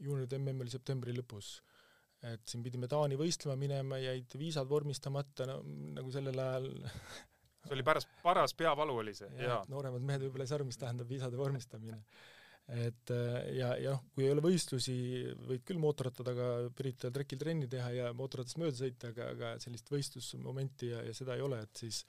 [0.03, 1.59] juunioride MM oli septembri lõpus.
[2.23, 5.61] et siin pidime Taani võistlema minema, jäid viisad vormistamata, no
[5.99, 6.73] nagu sellel ajal
[7.69, 9.63] see oli paras, paras peavalu oli see, jaa.
[9.71, 12.03] nooremad mehed võib-olla ei saa aru, mis tähendab viisade vormistamine
[12.69, 14.95] et äh, ja, ja noh, kui ei ole võistlusi,
[15.49, 20.91] võid küll mootorrattadega Pirital trekil trenni teha ja mootorratast mööda sõita, aga, aga sellist võistlusmomenti
[20.93, 22.03] ja, ja seda ei ole, et siis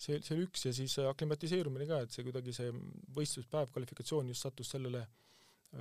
[0.00, 2.70] see, see oli üks ja siis aklimatiseerumine ka, et see kuidagi see
[3.16, 5.04] võistluspäev, kvalifikatsioon just sattus sellele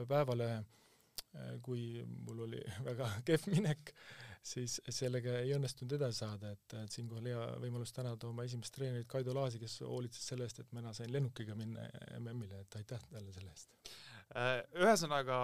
[0.09, 3.93] päevale, äh, kui mul oli väga kehv minek,
[4.49, 9.09] siis sellega ei õnnestunud edasi saada, et, et siinkohal hea võimalus tänada oma esimest treenerit
[9.11, 11.89] Kaido Laasi, kes hoolitses selle eest, et mina sain lennukiga minna
[12.21, 13.97] MM-ile, et aitäh talle selle eest
[14.37, 15.39] Äh, ühesõnaga,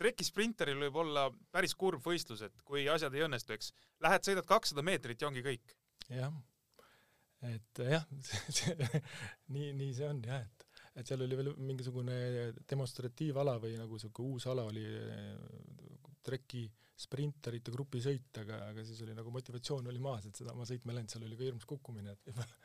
[0.00, 3.72] trekisprinteril võib olla päris kurb võistlus, et kui asjad ei õnnestu, eks,
[4.04, 5.74] lähed, sõidad kakssada meetrit ja ongi kõik.
[6.08, 6.32] jah,
[7.50, 8.06] et jah
[9.54, 10.64] nii, nii see on jah, et,
[11.00, 12.16] et seal oli veel mingisugune
[12.70, 14.86] demonstratiivala või nagu sihuke uus ala oli
[16.24, 16.64] treki
[17.04, 21.00] sprinterite grupisõit, aga, aga siis oli nagu motivatsioon oli maas, et seda ma sõitma ei
[21.00, 22.60] läinud, seal oli ka hirmus kukkumine, et võib-olla,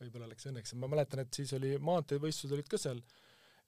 [0.00, 3.02] võib-olla läks õnneks, ma mäletan, et siis oli maanteevõistlused olid ka seal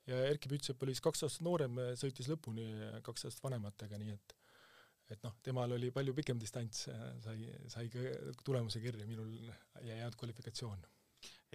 [0.08, 2.66] ja Erkki Pütsepp oli siis kaks aastat noorem, sõitis lõpuni
[3.06, 4.36] kaks aastat vanematega, nii et
[5.10, 6.88] et noh, temal oli palju pikem distants,
[7.22, 7.90] sai, sai
[8.44, 10.86] tulemuse kirja, minul jäi ainult kvalifikatsioon.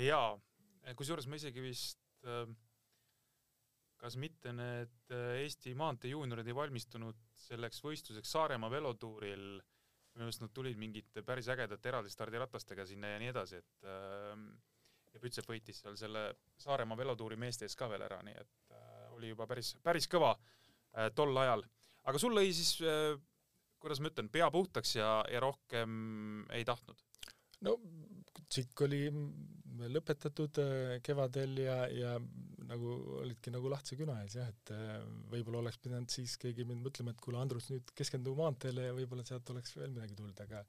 [0.05, 0.35] jaa,
[0.95, 2.47] kusjuures ma isegi vist äh,
[4.01, 9.45] kas mitte need äh, Eesti maantee juuniorid ei valmistunud selleks võistluseks Saaremaa velotuuril,
[10.15, 14.33] minu arust nad tulid mingite päris ägedate eraldistardiratastega sinna ja nii edasi, et äh,
[15.13, 16.25] ja Pütsep võitis seal selle
[16.63, 20.33] Saaremaa velotuuri meeste ees ka veel ära, nii et äh, oli juba päris, päris kõva
[20.33, 21.65] äh, tol ajal.
[22.09, 22.73] aga sul lõi siis
[23.81, 27.01] kuidas ma ütlen, pea puhtaks ja, ja rohkem ei tahtnud?
[27.65, 27.75] no
[28.51, 29.05] tsikk oli
[29.91, 32.15] lõpetatud äh, kevadel ja, ja
[32.69, 34.97] nagu olidki nagu lahtise küna ees jah, et äh,
[35.31, 39.25] võib-olla oleks pidanud siis keegi mind mõtlema, et kuule, Andrus, nüüd keskendu maanteele ja võib-olla
[39.27, 40.63] sealt oleks veel midagi tulnud, aga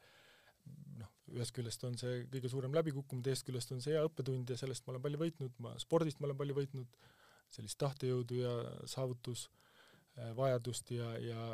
[1.00, 4.58] noh, ühest küljest on see kõige suurem läbikukkumine, teisest küljest on see hea õppetund ja
[4.60, 7.00] sellest ma olen palju võitnud, ma spordist ma olen palju võitnud,
[7.52, 8.52] sellist tahtejõudu ja
[8.88, 9.48] saavutus,
[10.36, 11.44] vajadust ja, ja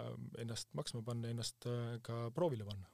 [0.43, 1.69] ennast maksma panna, ennast
[2.03, 2.89] ka proovile panna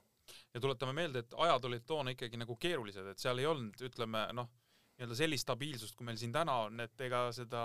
[0.55, 4.27] ja tuletame meelde, et ajad olid toona ikkagi nagu keerulised, et seal ei olnud, ütleme
[4.37, 4.51] noh,
[4.95, 7.65] nii-öelda sellist stabiilsust, kui meil siin täna on, et ega seda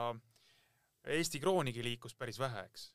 [1.10, 2.90] Eesti kroonigi liikus päris vähe, eks.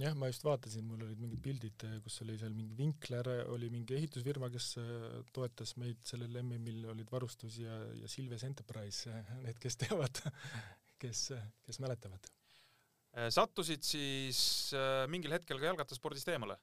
[0.00, 3.98] jah, ma just vaatasin, mul olid mingid pildid, kus oli seal mingi Vinkler, oli mingi
[3.98, 9.12] ehitusfirma, kes äh, toetas meid sellel MM-il, olid Varustus ja, ja Silves Enterprise,
[9.44, 10.22] need, kes teavad,
[11.04, 11.28] kes,
[11.66, 12.32] kes mäletavad.
[13.30, 14.38] Sattusid siis
[14.74, 16.58] äh, mingil hetkel ka jalgrattaspordist eemale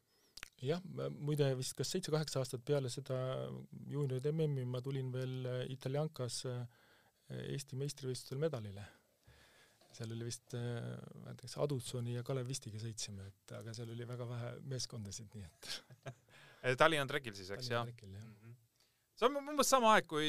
[0.65, 0.81] jah,
[1.17, 3.17] muide vist kas seitse-kaheksa aastat peale seda
[3.89, 6.63] juunioride MM-i ma tulin veel äh, Italiankas äh,
[7.31, 8.83] Eesti meistrivõistlustel medalile.
[9.95, 10.91] seal oli vist, äh,
[11.23, 14.51] ma ei tea, kas Adutsoni ja Kalev Vistiga sõitsime, et aga seal oli väga vähe
[14.73, 15.71] meeskondasid, nii et
[16.81, 17.87] Tallinna trekil siis, eks, jah?
[19.21, 20.27] See on umbes sama aeg, kui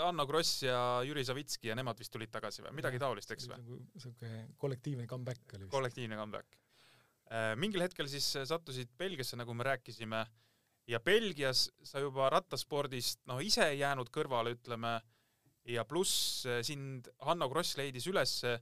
[0.00, 3.60] Anno Kross ja Jüri Savitski ja nemad vist tulid tagasi või midagi taolist, eks või?
[3.92, 5.74] niisugune kollektiivne comeback oli vist.
[5.76, 6.60] kollektiivne comeback
[7.30, 10.24] Äh, mingil hetkel siis äh, sattusid Belgiasse, nagu me rääkisime,
[10.90, 14.96] ja Belgias sa juba rattaspordist noh, ise ei jäänud kõrvale, ütleme,
[15.70, 18.56] ja pluss sind Hanno Kross leidis ülesse,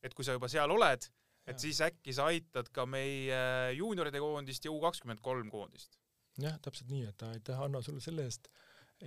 [0.00, 1.04] et kui sa juba seal oled,
[1.44, 3.42] et siis äkki sa aitad ka meie
[3.76, 5.98] juunioride koondist ja U kakskümmend kolm koondist.
[6.40, 8.48] jah, täpselt nii, et aitäh, Hanno, sulle selle eest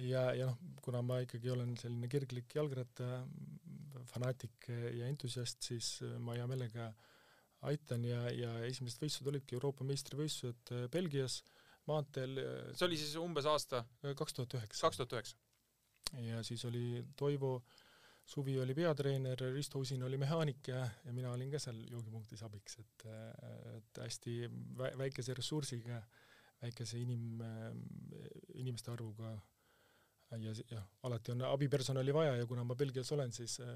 [0.04, 3.26] ja, ja noh, kuna ma ikkagi olen selline kirglik jalgratta
[4.08, 7.08] fanaatik ja entusiast, siis ma hea meelega äh,
[7.66, 11.42] aitan ja, ja esimesed võistlused olidki Euroopa meistrivõistlused äh, Belgias
[11.90, 12.38] maanteel.
[12.44, 13.84] Äh, see oli siis umbes aasta?
[14.04, 14.86] Äh, kaks tuhat üheksa.
[14.86, 15.38] kaks tuhat üheksa.
[16.24, 17.60] ja siis oli Toivo
[18.28, 22.76] Suvi oli peatreener, Risto Usin oli mehaanik ja, ja mina olin ka seal joogipunktis abiks,
[22.82, 23.06] et,
[23.78, 24.50] et hästi
[25.00, 26.02] väikese ressursiga,
[26.60, 27.40] väikese inim,
[28.60, 29.32] inimeste arvuga
[30.32, 33.76] ja, ja alati on abipersonali vaja ja kuna ma Belgias olen, siis äh,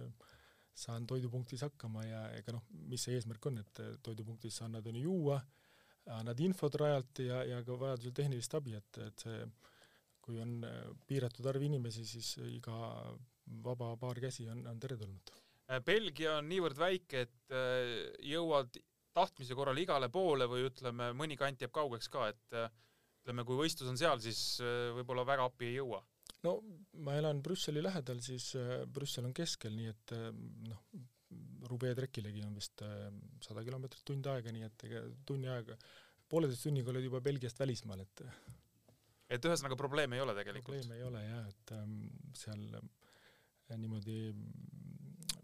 [0.74, 5.04] saan toidupunktis hakkama ja ega noh, mis see eesmärk on, et toidupunktis sa annad onju
[5.04, 5.42] juua,
[6.18, 9.44] annad infot rajalt ja, ja ka vajadusel tehnilist abi, et, et see
[10.22, 12.76] kui on äh, piiratud arv inimesi, siis iga
[13.66, 15.34] vaba paar käsi on, on teretulnud.
[15.68, 17.98] Äh, Belgia on niivõrd väike, et äh,
[18.32, 18.80] jõuad
[19.18, 22.56] tahtmise korral igale poole või ütleme, mõni kant jääb kaugeks ka, et
[23.22, 24.40] ütleme, kui võistlus on seal, siis
[24.96, 26.00] võib-olla väga appi ei jõua
[26.46, 26.54] no
[27.06, 30.30] ma elan Brüsseli lähedal, siis äh, Brüssel on keskel, nii et äh,
[30.68, 30.86] noh,
[31.70, 33.06] Rubee trekilegi on vist äh,
[33.44, 35.78] sada kilomeetrit tund aega, nii et ega tunni aega,
[36.32, 38.26] pooleteist tunniga oled juba Belgiast välismaal, et
[39.32, 40.74] et ühesõnaga probleeme ei ole tegelikult?
[40.74, 41.98] probleeme ei ole jah, et ähm,
[42.36, 42.66] seal
[43.72, 44.34] niimoodi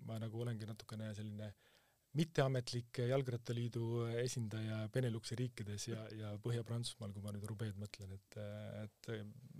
[0.07, 1.76] ma nagu olengi natukene selline äh,
[2.17, 8.39] mitteametlik Jalgrattaliidu esindaja Beneluxi riikides ja, ja Põhja-Prantsusmaal, kui ma nüüd Rubeed mõtlen, et,
[8.83, 9.11] et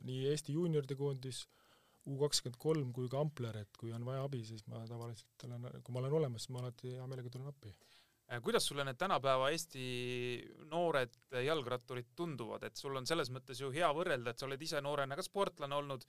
[0.07, 1.45] nii Eesti juunioride koondis,
[2.07, 5.65] U kakskümmend kolm kui ka Ampler, et kui on vaja abi, siis ma tavaliselt olen,
[5.83, 7.73] kui ma olen olemas, siis ma alati hea meelega tulen appi.
[8.31, 9.83] Äh, kuidas sulle need tänapäeva Eesti
[10.71, 14.79] noored jalgratturid tunduvad, et sul on selles mõttes ju hea võrrelda, et sa oled ise
[14.83, 16.07] noorena ka sportlane olnud,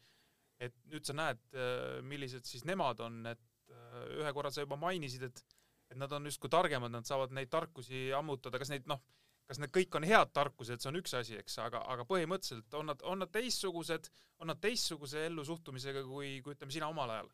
[0.62, 4.78] et nüüd sa näed, äh, millised siis nemad on, et äh, ühe korra sa juba
[4.78, 5.57] mainisid, et
[5.89, 9.01] et nad on justkui targemad, nad saavad neid tarkusi ammutada, kas neid noh,
[9.49, 12.91] kas need kõik on head tarkused, see on üks asi, eks, aga, aga põhimõtteliselt on
[12.91, 14.11] nad, on nad teistsugused,
[14.43, 17.30] on nad teistsuguse ellusuhtumisega kui, kui ütleme, sina omal ajal?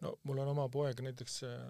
[0.00, 1.66] no mul on oma poeg näiteks, äh,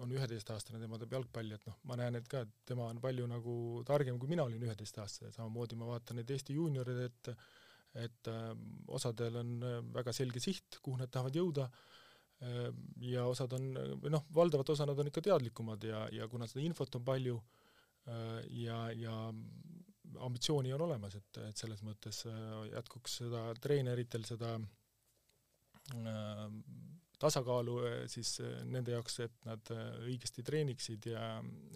[0.00, 3.26] on üheteistaastane, tema teeb jalgpalli, et noh, ma näen, et ka, et tema on palju
[3.28, 3.56] nagu
[3.88, 7.34] targem, kui mina olin üheteistaastane, samamoodi ma vaatan neid Eesti juunioreid, et
[7.94, 8.48] et äh,
[8.90, 11.82] osadel on äh, väga selge siht, kuhu nad tahavad jõuda äh,,
[13.04, 13.70] ja osad on,
[14.02, 17.36] või noh, valdavat osa nad on ikka teadlikumad ja, ja kuna seda infot on palju
[17.38, 19.18] äh, ja, ja
[20.24, 22.34] ambitsiooni on olemas, et, et selles mõttes äh,
[22.74, 26.44] jätkuks seda treeneritel seda äh,
[27.24, 27.78] tasakaalu
[28.10, 28.36] siis
[28.68, 29.70] nende jaoks, et nad
[30.04, 31.28] õigesti treeniksid ja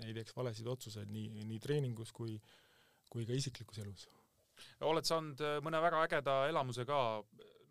[0.05, 2.35] ei teeks valesid otsuseid nii, nii treeningus kui,
[3.09, 4.09] kui ka isiklikus elus.
[4.85, 6.99] oled saanud mõne väga ägeda elamuse ka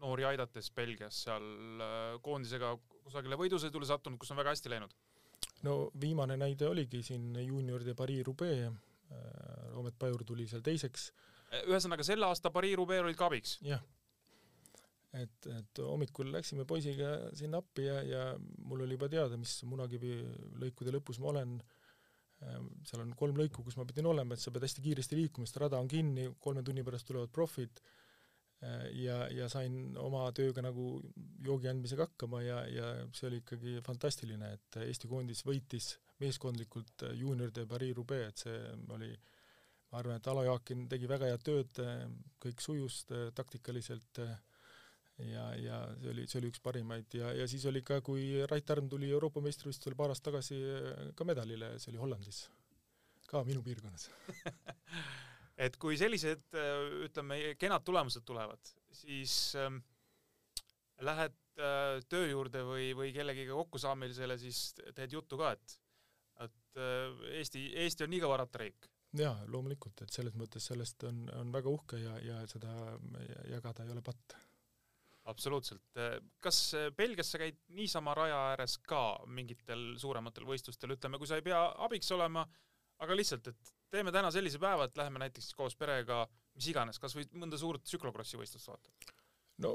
[0.01, 1.45] noori aidates Belgias seal
[1.83, 2.73] äh, koondisega
[3.07, 4.95] kusagile võidusõidule sattunud, kus on väga hästi läinud?
[5.65, 8.73] no viimane näide oligi siin juunioride Paris-Roubaix,
[9.73, 11.07] Roomet Pajur tuli seal teiseks,
[11.65, 13.57] ühesõnaga selle aasta Paris-Roubaix olid ka abiks?
[13.65, 13.81] jah.
[15.17, 20.19] et, et hommikul läksime poisiga sinna appi ja, ja mul oli juba teada, mis Munakivi
[20.61, 21.57] lõikude lõpus ma olen,
[22.85, 25.57] seal on kolm lõiku, kus ma pidin olema, et sa pead hästi kiiresti liikuma, sest
[25.63, 27.81] rada on kinni, kolme tunni pärast tulevad profid
[28.97, 30.97] ja, ja sain oma tööga nagu
[31.45, 35.91] joogi andmisega hakkama ja, ja see oli ikkagi fantastiline, et Eesti koondis võitis
[36.21, 38.61] meeskondlikult juunioride Paris-Roubaix, et see
[38.95, 39.11] oli
[39.91, 41.81] ma arvan, et Alo Jaakin tegi väga head tööd,
[42.43, 43.03] kõik sujus
[43.37, 47.13] taktikaliselt ja, ja see oli, see oli üks parimaid.
[47.19, 50.59] Ja, ja siis oli ka, kui Rait Arn tuli Euroopa meistrivõistlustel paar aastat tagasi
[51.15, 52.43] ka medalile, see oli Hollandis,
[53.29, 54.09] ka minu piirkonnas
[55.57, 56.53] et kui sellised,
[57.07, 59.79] ütleme, kenad tulemused tulevad, siis ähm,
[61.01, 65.79] lähed äh, töö juurde või, või kellegiga kokkusaamisele, siis teed juttu ka, et
[66.45, 71.23] et äh, Eesti, Eesti on nii kõva rattariik jaa, loomulikult, et selles mõttes sellest on,
[71.39, 72.73] on väga uhke ja, ja seda
[73.49, 74.35] jagada ei ole patt.
[75.31, 75.97] absoluutselt.
[76.39, 76.59] kas
[76.97, 81.63] Belgias sa käid niisama raja ääres ka mingitel suurematel võistlustel, ütleme, kui sa ei pea
[81.87, 82.45] abiks olema,
[83.03, 86.25] aga lihtsalt, et teeme täna sellise päeva, et läheme näiteks koos perega
[86.57, 89.15] mis iganes, kas või mõnda suurt tsüklokrossi võistlust vaatama?
[89.65, 89.73] no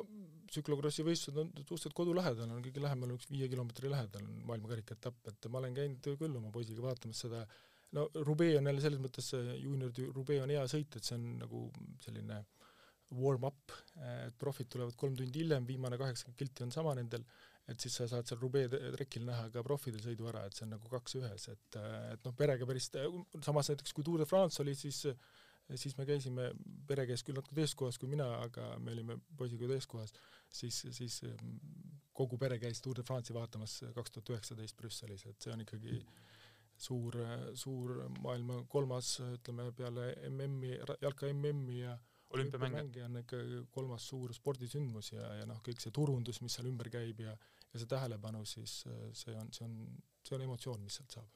[0.52, 4.94] tsüklokrossi võistlused on suhteliselt kodu lähedal, on kõige lähemal üks viie kilomeetri lähedal on maailmakarika
[4.94, 7.42] etapp, et ma olen käinud küll oma poisiga vaatamas seda
[7.96, 11.64] no Roubaix on jälle selles mõttes, juunioride Roubaix on hea sõit, et see on nagu
[12.04, 12.42] selline
[13.12, 13.74] warm-up,
[14.24, 17.26] et profid tulevad kolm tundi hiljem, viimane kaheksakümmend kilti on sama nendel,
[17.70, 20.74] et siis sa saad seal Roubaix trekil näha ka profidel sõidu ära, et see on
[20.74, 21.78] nagu kaks ühes, et,
[22.14, 22.90] et noh, perega päris,
[23.44, 25.04] samas näiteks kui Tour de France oli, siis
[25.78, 26.50] siis me käisime,
[26.88, 30.12] pere käis küll natuke teises kohas kui mina, aga me olime poisiga teises kohas,
[30.52, 31.20] siis, siis
[32.12, 36.00] kogu pere käis Tour de France'i vaatamas kaks tuhat üheksateist Brüsselis, et see on ikkagi
[36.82, 37.16] suur,
[37.58, 41.96] suur maailma kolmas, ütleme peale MM-i, jalka MM-i ja
[42.32, 43.40] olümpiamänge on ikka
[43.74, 47.36] kolmas suur spordisündmus ja, ja noh, kõik see turundus, mis seal ümber käib ja
[47.72, 48.82] ja see tähelepanu, siis
[49.16, 49.78] see on, see on,
[50.26, 51.30] see on emotsioon, mis sealt saab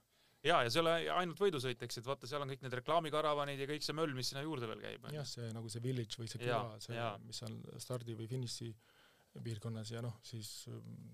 [0.47, 3.63] jaa, ja see ei ole ainult võidusõit, eks, et vaata, seal on kõik need reklaamikaravanid
[3.63, 5.09] ja kõik see möll, mis sinna juurde veel käib.
[5.17, 8.71] jah, see nagu see village või see küla, see, mis on stardi või finiši
[9.45, 10.49] piirkonnas ja noh, siis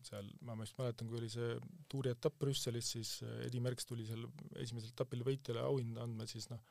[0.06, 1.56] seal ma just mäletan, kui oli see
[1.90, 3.16] tuurietapp Brüsselis, siis
[3.46, 4.28] Edi Merks tuli seal
[4.62, 6.62] esimesel etapil võitjale auhinda andma, siis noh,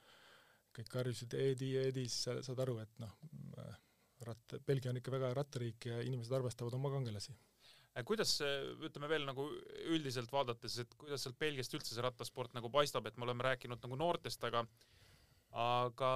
[0.76, 3.16] kõik karjusid Edi, Edi, siis sa saad aru, et noh,
[4.28, 7.36] ratt, Belgia on ikka väga rattariik ja inimesed arvestavad oma kangelasi
[8.08, 8.38] kuidas,
[8.88, 9.50] ütleme veel nagu
[9.92, 13.84] üldiselt vaadates, et kuidas sealt Belgiast üldse see rattasport nagu paistab, et me oleme rääkinud
[13.84, 14.64] nagu noortest, aga
[15.52, 16.12] aga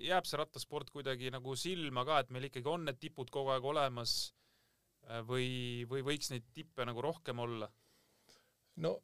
[0.00, 3.66] jääb see rattasport kuidagi nagu silma ka, et meil ikkagi on need tipud kogu aeg
[3.68, 4.14] olemas
[5.28, 7.68] või, või võiks neid tippe nagu rohkem olla?
[8.80, 8.96] no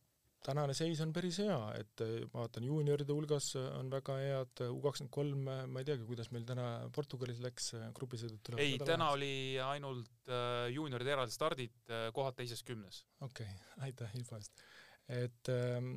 [0.46, 4.78] tänane seis on päris hea, et eh, ma vaatan juunioride hulgas on väga head, U
[4.84, 9.18] kakskümmend kolm, ma ei teagi, kuidas meil täna Portugalis läks, grupisõidud tulevad ei, täna lahes.
[9.18, 9.34] oli
[9.66, 13.04] ainult äh, juunioride eraldi stardid kohad teises kümnes.
[13.20, 14.64] okei okay,, aitäh info eest.
[15.12, 15.92] et, ähm,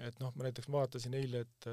[0.00, 1.68] et noh, ma näiteks vaatasin eile, et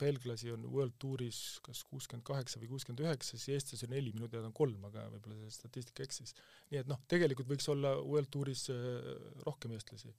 [0.00, 4.28] belglasi on World Touris kas kuuskümmend kaheksa või kuuskümmend üheksa, siis eestlasi on neli, minu
[4.28, 6.36] teada on kolm, aga võib-olla see statistika eksis.
[6.72, 8.68] nii et noh, tegelikult võiks olla World Touris
[9.48, 10.12] rohkem eestlasi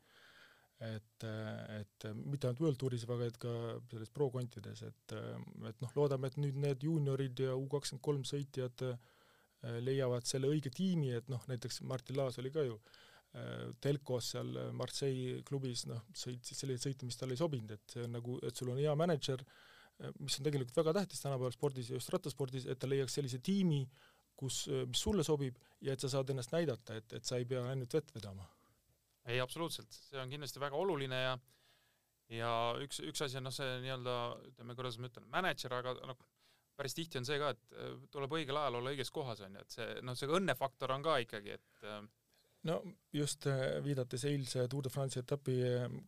[0.80, 1.25] et,
[1.75, 3.53] et mitte ainult World Touris, aga et ka
[3.91, 5.15] selles pro-kontides, et,
[5.67, 8.99] et noh, loodame, et nüüd need juuniorid ja U kakskümmend kolm sõitjad äh,
[9.84, 14.53] leiavad selle õige tiimi, et noh, näiteks Martin Laas oli ka ju äh, telkos seal
[14.75, 18.55] Marseille klubis, noh, sõitis selliseid sõite, mis talle ei sobinud, et see on nagu, et
[18.55, 22.69] sul on hea mänedžer, äh, mis on tegelikult väga tähtis tänapäeval spordis ja just rattaspordis,
[22.71, 23.84] et ta leiaks sellise tiimi,
[24.39, 27.65] kus, mis sulle sobib ja et sa saad ennast näidata, et, et sa ei pea
[27.67, 28.47] ainult vett vedama
[29.30, 31.38] ei, absoluutselt, see on kindlasti väga oluline ja
[32.34, 32.51] ja
[32.84, 34.15] üks, üks asi on noh, see nii-öelda
[34.51, 36.19] ütleme, kuidas ma ütlen, mänedžer, aga noh,
[36.80, 39.65] päris tihti on see ka, et äh, tuleb õigel ajal olla õiges kohas, on ju,
[39.65, 41.99] et see noh, see õnnefaktor on ka ikkagi, et äh,
[42.69, 42.77] no
[43.15, 45.57] just äh, viidates eilse Tour de France'i etapi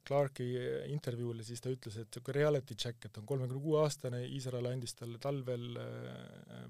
[0.08, 0.48] Clarki
[0.94, 4.96] intervjuule, siis ta ütles, et niisugune reality check, et on kolmekümne kuue aastane, Iisrael andis
[5.00, 5.72] talle talvel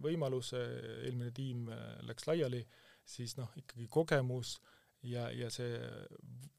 [0.02, 0.62] võimaluse,
[1.10, 1.68] eelmine tiim
[2.08, 2.64] läks laiali,
[3.04, 4.60] siis noh, ikkagi kogemus
[5.08, 5.80] ja, ja see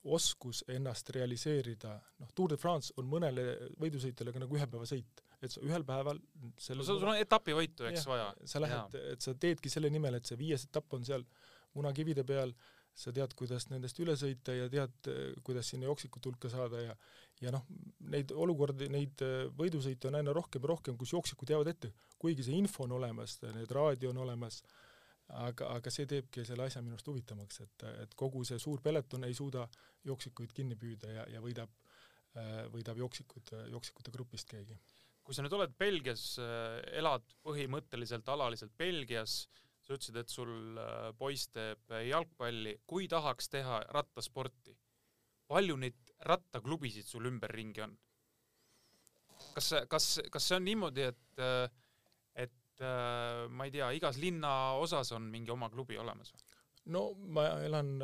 [0.03, 3.45] oskus ennast realiseerida, noh, Tour de France on mõnele
[3.81, 6.19] võidusõitjale ka nagu ühepäevasõit, et sa ühel päeval
[6.59, 8.31] selle no sul on etapivõitu, eks, vaja.
[8.49, 11.27] sa lähed, et sa teedki selle nimel, et see viies etapp on seal
[11.79, 12.55] munakivide peal,
[12.93, 15.13] sa tead, kuidas nendest üle sõita ja tead,
[15.47, 16.97] kuidas sinna jooksikute hulka saada ja
[17.43, 17.65] ja noh,
[18.13, 19.23] neid olukordi, neid
[19.59, 21.91] võidusõite on aina rohkem ja rohkem, kus jooksikud jäävad ette,
[22.23, 24.61] kuigi see info on olemas, need raadio on olemas,
[25.29, 29.25] aga, aga see teebki selle asja minu arust huvitavamaks, et, et kogu see suur peleton
[29.25, 29.67] ei suuda
[30.05, 31.73] jooksikuid kinni püüda ja, ja võidab,
[32.73, 34.79] võidab jooksikud, jooksikute grupist keegi.
[35.23, 36.39] kui sa nüüd oled Belgias,
[36.93, 39.47] elad põhimõtteliselt alaliselt Belgias,
[39.83, 40.79] sa ütlesid, et sul
[41.19, 44.75] poiss teeb jalgpalli, kui tahaks teha rattasporti,
[45.47, 47.95] palju neid rattaklubisid sul ümberringi on?
[49.55, 51.82] kas, kas, kas see on niimoodi, et, et
[52.83, 56.45] ma ei tea, igas linnaosas on mingi oma klubi olemas või?
[56.97, 57.03] no
[57.37, 57.95] ma elan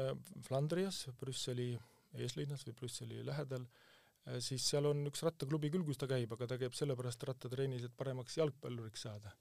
[0.46, 1.72] Flandrias, Brüsseli
[2.18, 3.64] eeslinnas või Brüsseli lähedal,
[4.44, 7.96] siis seal on üks rattaklubi küll, kus ta käib, aga ta käib sellepärast rattatrennis, et
[7.98, 9.34] paremaks jalgpalluriks saada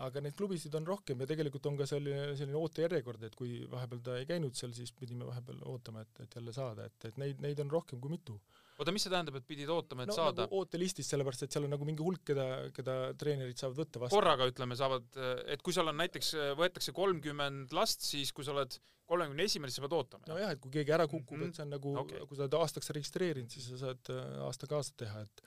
[0.00, 4.00] aga neid klubisid on rohkem ja tegelikult on ka selline, selline ootejärjekord, et kui vahepeal
[4.06, 7.42] ta ei käinud seal, siis pidime vahepeal ootama, et, et jälle saada, et, et neid,
[7.44, 8.38] neid on rohkem kui mitu.
[8.82, 11.66] Oota, mis see tähendab, et pidid ootama, et no, saada nagu ootelistis, sellepärast et seal
[11.68, 14.18] on nagu mingi hulk, keda, keda treenerid saavad võtta vastu.
[14.18, 15.08] korraga ütleme, saavad,
[15.54, 18.78] et kui seal on näiteks, võetakse kolmkümmend last, siis kui sa oled
[19.12, 20.28] kolmekümne esimene, siis sa pead ootama?
[20.30, 21.52] nojah, et kui keegi ära kukub mm, -hmm.
[21.52, 24.68] et see on nagu okay., kui sa oled aastaks registreerinud, siis sa saad äh, aasta
[24.70, 25.44] kaasa teha, et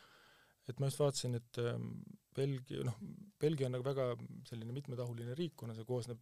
[0.70, 1.92] et ma just vaatasin, et ähm,
[2.36, 2.96] Belgia, noh,
[3.40, 4.16] Belgia on nagu väga
[4.50, 6.22] selline mitmetahuline riik, kuna see koosneb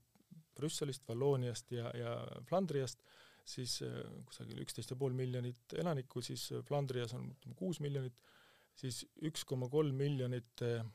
[0.54, 2.18] Brüsselist, Vallooniast ja, ja
[2.50, 3.00] Flandriast,
[3.46, 8.16] siis äh, kusagil üksteist ja pool miljonit elanikku, siis äh, Flandrias on ütleme kuus miljonit,
[8.80, 10.86] siis üks koma kolm miljonit äh,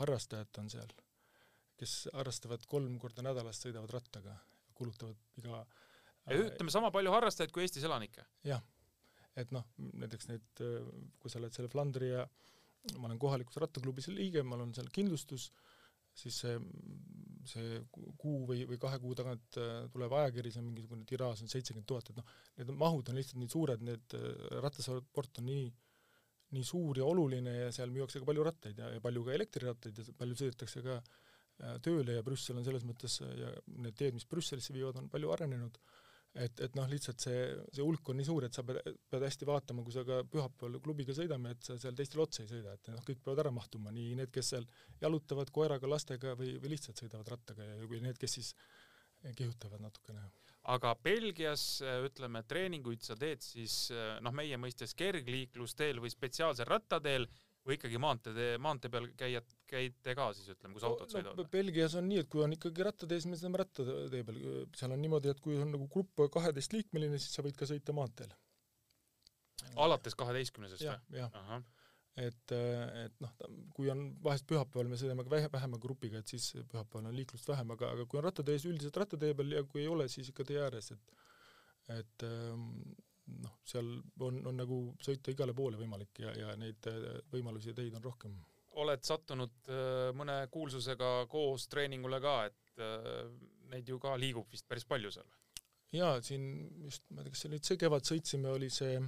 [0.00, 0.92] harrastajat on seal,
[1.80, 4.36] kes harrastavad kolm korda nädalas, sõidavad rattaga,
[4.74, 5.64] kulutavad iga
[6.34, 8.24] ütleme, sama palju harrastajaid kui Eestis elanikke?
[8.46, 8.62] jah,
[9.36, 9.66] et noh,
[10.04, 10.64] näiteks need,
[11.20, 12.24] kui sa oled selle Flandria
[12.98, 15.48] ma olen kohalikus rattaklubis liige, mul on seal kindlustus,
[16.14, 16.58] siis see,
[17.48, 21.50] see kuu või, või kahe kuu tagant äh, tuleb ajakiri, see on mingisugune tiraaž on
[21.52, 24.30] seitsekümmend tuhat, et noh, need mahud on lihtsalt nii suured, need äh,
[24.64, 25.66] rattasport on nii,
[26.54, 30.00] nii suur ja oluline ja seal müüakse ka palju rattaid ja, ja palju ka elektrirattaid
[30.00, 34.28] ja palju sõidetakse ka äh, tööle ja Brüssel on selles mõttes ja need teed, mis
[34.30, 35.82] Brüsselisse viivad, on palju arenenud
[36.34, 37.42] et, et noh, lihtsalt see,
[37.74, 38.80] see hulk on nii suur, et sa pead,
[39.10, 42.50] pead hästi vaatama, kui sa ka pühapäeval klubiga sõidame, et sa seal teistele otsa ei
[42.50, 44.66] sõida, et noh, kõik peavad ära mahtuma, nii need, kes seal
[45.02, 48.54] jalutavad koeraga, lastega või, või lihtsalt sõidavad rattaga ja kui need, kes siis
[49.38, 50.26] kihutavad natukene.
[50.74, 53.88] aga Belgias ütleme, treeninguid sa teed siis
[54.24, 57.28] noh, meie mõistes kergliiklusteel või spetsiaalsel rattateel
[57.64, 61.46] või ikkagi maantee, maantee peal käiad, käite ka siis ütleme, kus autod no, sõidavad no,?
[61.52, 64.40] Belgias on nii, et kui on ikkagi rattatee, siis me sõidame rattatee peal,
[64.76, 68.34] seal on niimoodi, et kui on nagu grupp kaheteistliikmeline, siis sa võid ka sõita maanteel.
[69.86, 71.22] alates kaheteistkümnesest või?
[71.22, 71.64] jah,
[72.20, 73.32] et, et noh,
[73.74, 77.72] kui on vahest pühapäeval me sõidame ka vähema grupiga, et siis pühapäeval on liiklust vähem,
[77.74, 80.60] aga, aga kui on rattatees üldiselt rattatee peal ja kui ei ole, siis ikka tee
[80.62, 81.20] ääres, et
[81.92, 82.94] et ähm,
[83.44, 83.86] noh, seal
[84.26, 88.04] on, on nagu sõita igale poole võimalik ja, ja neid äh, võimalusi ja teid on
[88.04, 88.36] rohkem.
[88.82, 93.24] oled sattunud äh, mõne kuulsusega koos treeningule ka, et äh,
[93.72, 95.28] neid ju ka liigub vist päris palju seal?
[95.94, 96.46] jaa, siin
[96.84, 98.98] just, ma ei tea, kas see nüüd see kevad sõitsime, oli see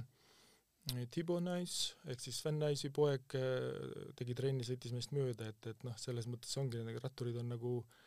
[1.11, 3.33] Tibo Nice ehk siis Sven Nice'i poeg
[4.15, 7.73] tegi trenni, sõitis meist mööda, et, et noh, selles mõttes ongi, need ratturid on nagu
[7.81, 8.06] äh,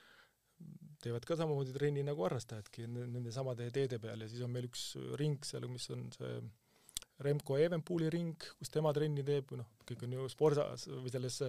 [1.00, 4.92] teevad ka samamoodi trenni nagu harrastajadki nende samade teede peal ja siis on meil üks
[5.20, 6.40] ring seal, mis on see
[7.24, 11.40] Remco Evenpooli ring, kus tema trenni teeb, noh, kõik on ju Sporsas või selles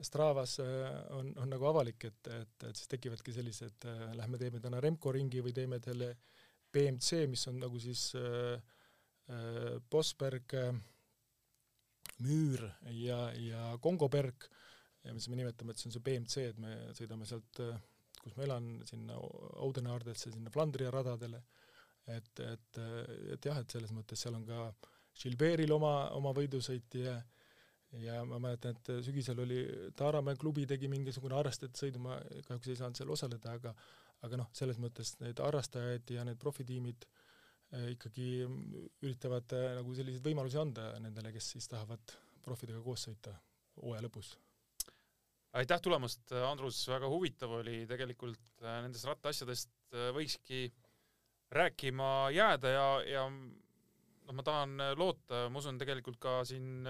[0.00, 0.86] Stravas äh,
[1.16, 5.12] on, on nagu avalik, et, et, et siis tekivadki sellised äh,, lähme teeme täna Remco
[5.12, 6.14] ringi või teeme selle
[6.72, 8.54] BMC, mis on nagu siis äh,
[9.28, 10.72] äh, Bosberg äh,,
[12.20, 14.48] Müür ja, ja Kongoberg
[15.04, 17.76] ja mis me nimetame, et see on see BMC, et me sõidame sealt äh,
[18.20, 19.18] kus ma elan, sinna
[19.64, 21.42] Audenaardesse, sinna Flandria radadele,
[22.10, 22.80] et, et,
[23.34, 24.70] et jah, et selles mõttes seal on ka
[25.20, 27.20] Gilbert'il oma, oma võidusõit ja
[27.98, 29.64] ja ma mäletan, et sügisel oli
[29.98, 33.74] Taaramäe klubi tegi mingisugune harrastajate sõidu, ma kahjuks ei saanud seal osaleda, aga
[34.26, 37.06] aga noh, selles mõttes need harrastajaid ja need profitiimid
[37.72, 42.14] eh, ikkagi üritavad eh, nagu selliseid võimalusi anda nendele, kes siis tahavad
[42.44, 43.34] profidega koos sõita
[43.80, 44.34] hooaja lõpus
[45.58, 50.68] aitäh tulemast, Andrus, väga huvitav oli tegelikult äh, nendest rattaasjadest äh, võikski
[51.50, 56.86] rääkima jääda ja, ja noh, ma tahan äh, loota, ma usun tegelikult ka siin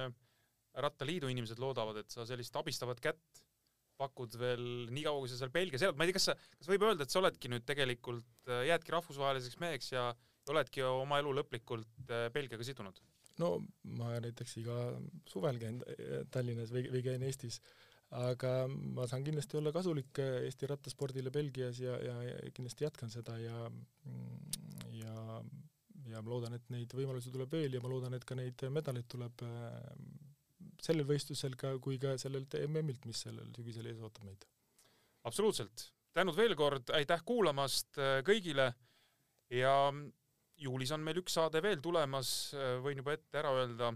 [0.80, 3.40] Rattaliidu inimesed loodavad, et sa sellist abistavat kätt
[4.00, 4.62] pakud veel
[4.94, 7.04] nii kaua, kui sa seal Belgias elad, ma ei tea, kas sa, kas võib öelda,
[7.04, 10.06] et sa oledki nüüd tegelikult, jäädki rahvusvaheliseks meheks ja
[10.48, 13.00] oledki oma elu lõplikult Belgiaga sidunud?
[13.40, 13.54] no
[13.96, 14.76] ma näiteks iga
[15.28, 15.82] suvel käin
[16.32, 21.78] Tallinnas või, või käin Eestis äh, aga ma saan kindlasti olla kasulik Eesti rattaspordile Belgias
[21.78, 22.14] ja, ja,
[22.54, 23.68] kindlasti jätkan seda ja
[24.98, 25.42] ja,
[26.11, 29.08] ja ma loodan, et neid võimalusi tuleb veel ja ma loodan, et ka neid medaleid
[29.11, 29.78] tuleb äh,
[30.82, 34.46] sellel võistlusel ka, kui ka sellelt MM-ilt, mis sellel sügisel ees ootab meid.
[35.28, 38.72] absoluutselt, tänud veel kord, aitäh kuulamast äh, kõigile
[39.54, 39.74] ja
[40.61, 42.52] juulis on meil üks saade veel tulemas,
[42.84, 43.94] võin juba ette ära öelda,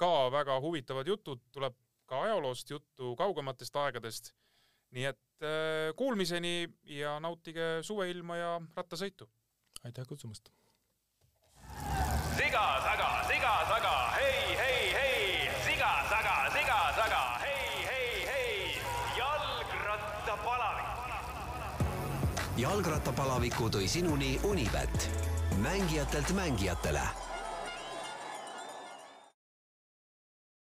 [0.00, 1.76] ka väga huvitavad jutud, tuleb
[2.12, 4.32] ka ajaloost juttu kaugematest aegadest.
[4.92, 5.44] nii et
[5.96, 9.28] kuulmiseni ja nautige suveilma ja rattasõitu!
[9.84, 10.50] aitäh kutsumast!
[12.36, 18.76] siga taga, siga taga, hei, hei, hei, siga taga, siga taga, hei, hei, hei,
[19.16, 20.92] jalgrattapalavik.
[22.66, 25.08] jalgrattapalaviku tõi sinuni Unibet,
[25.64, 27.31] mängijatelt mängijatele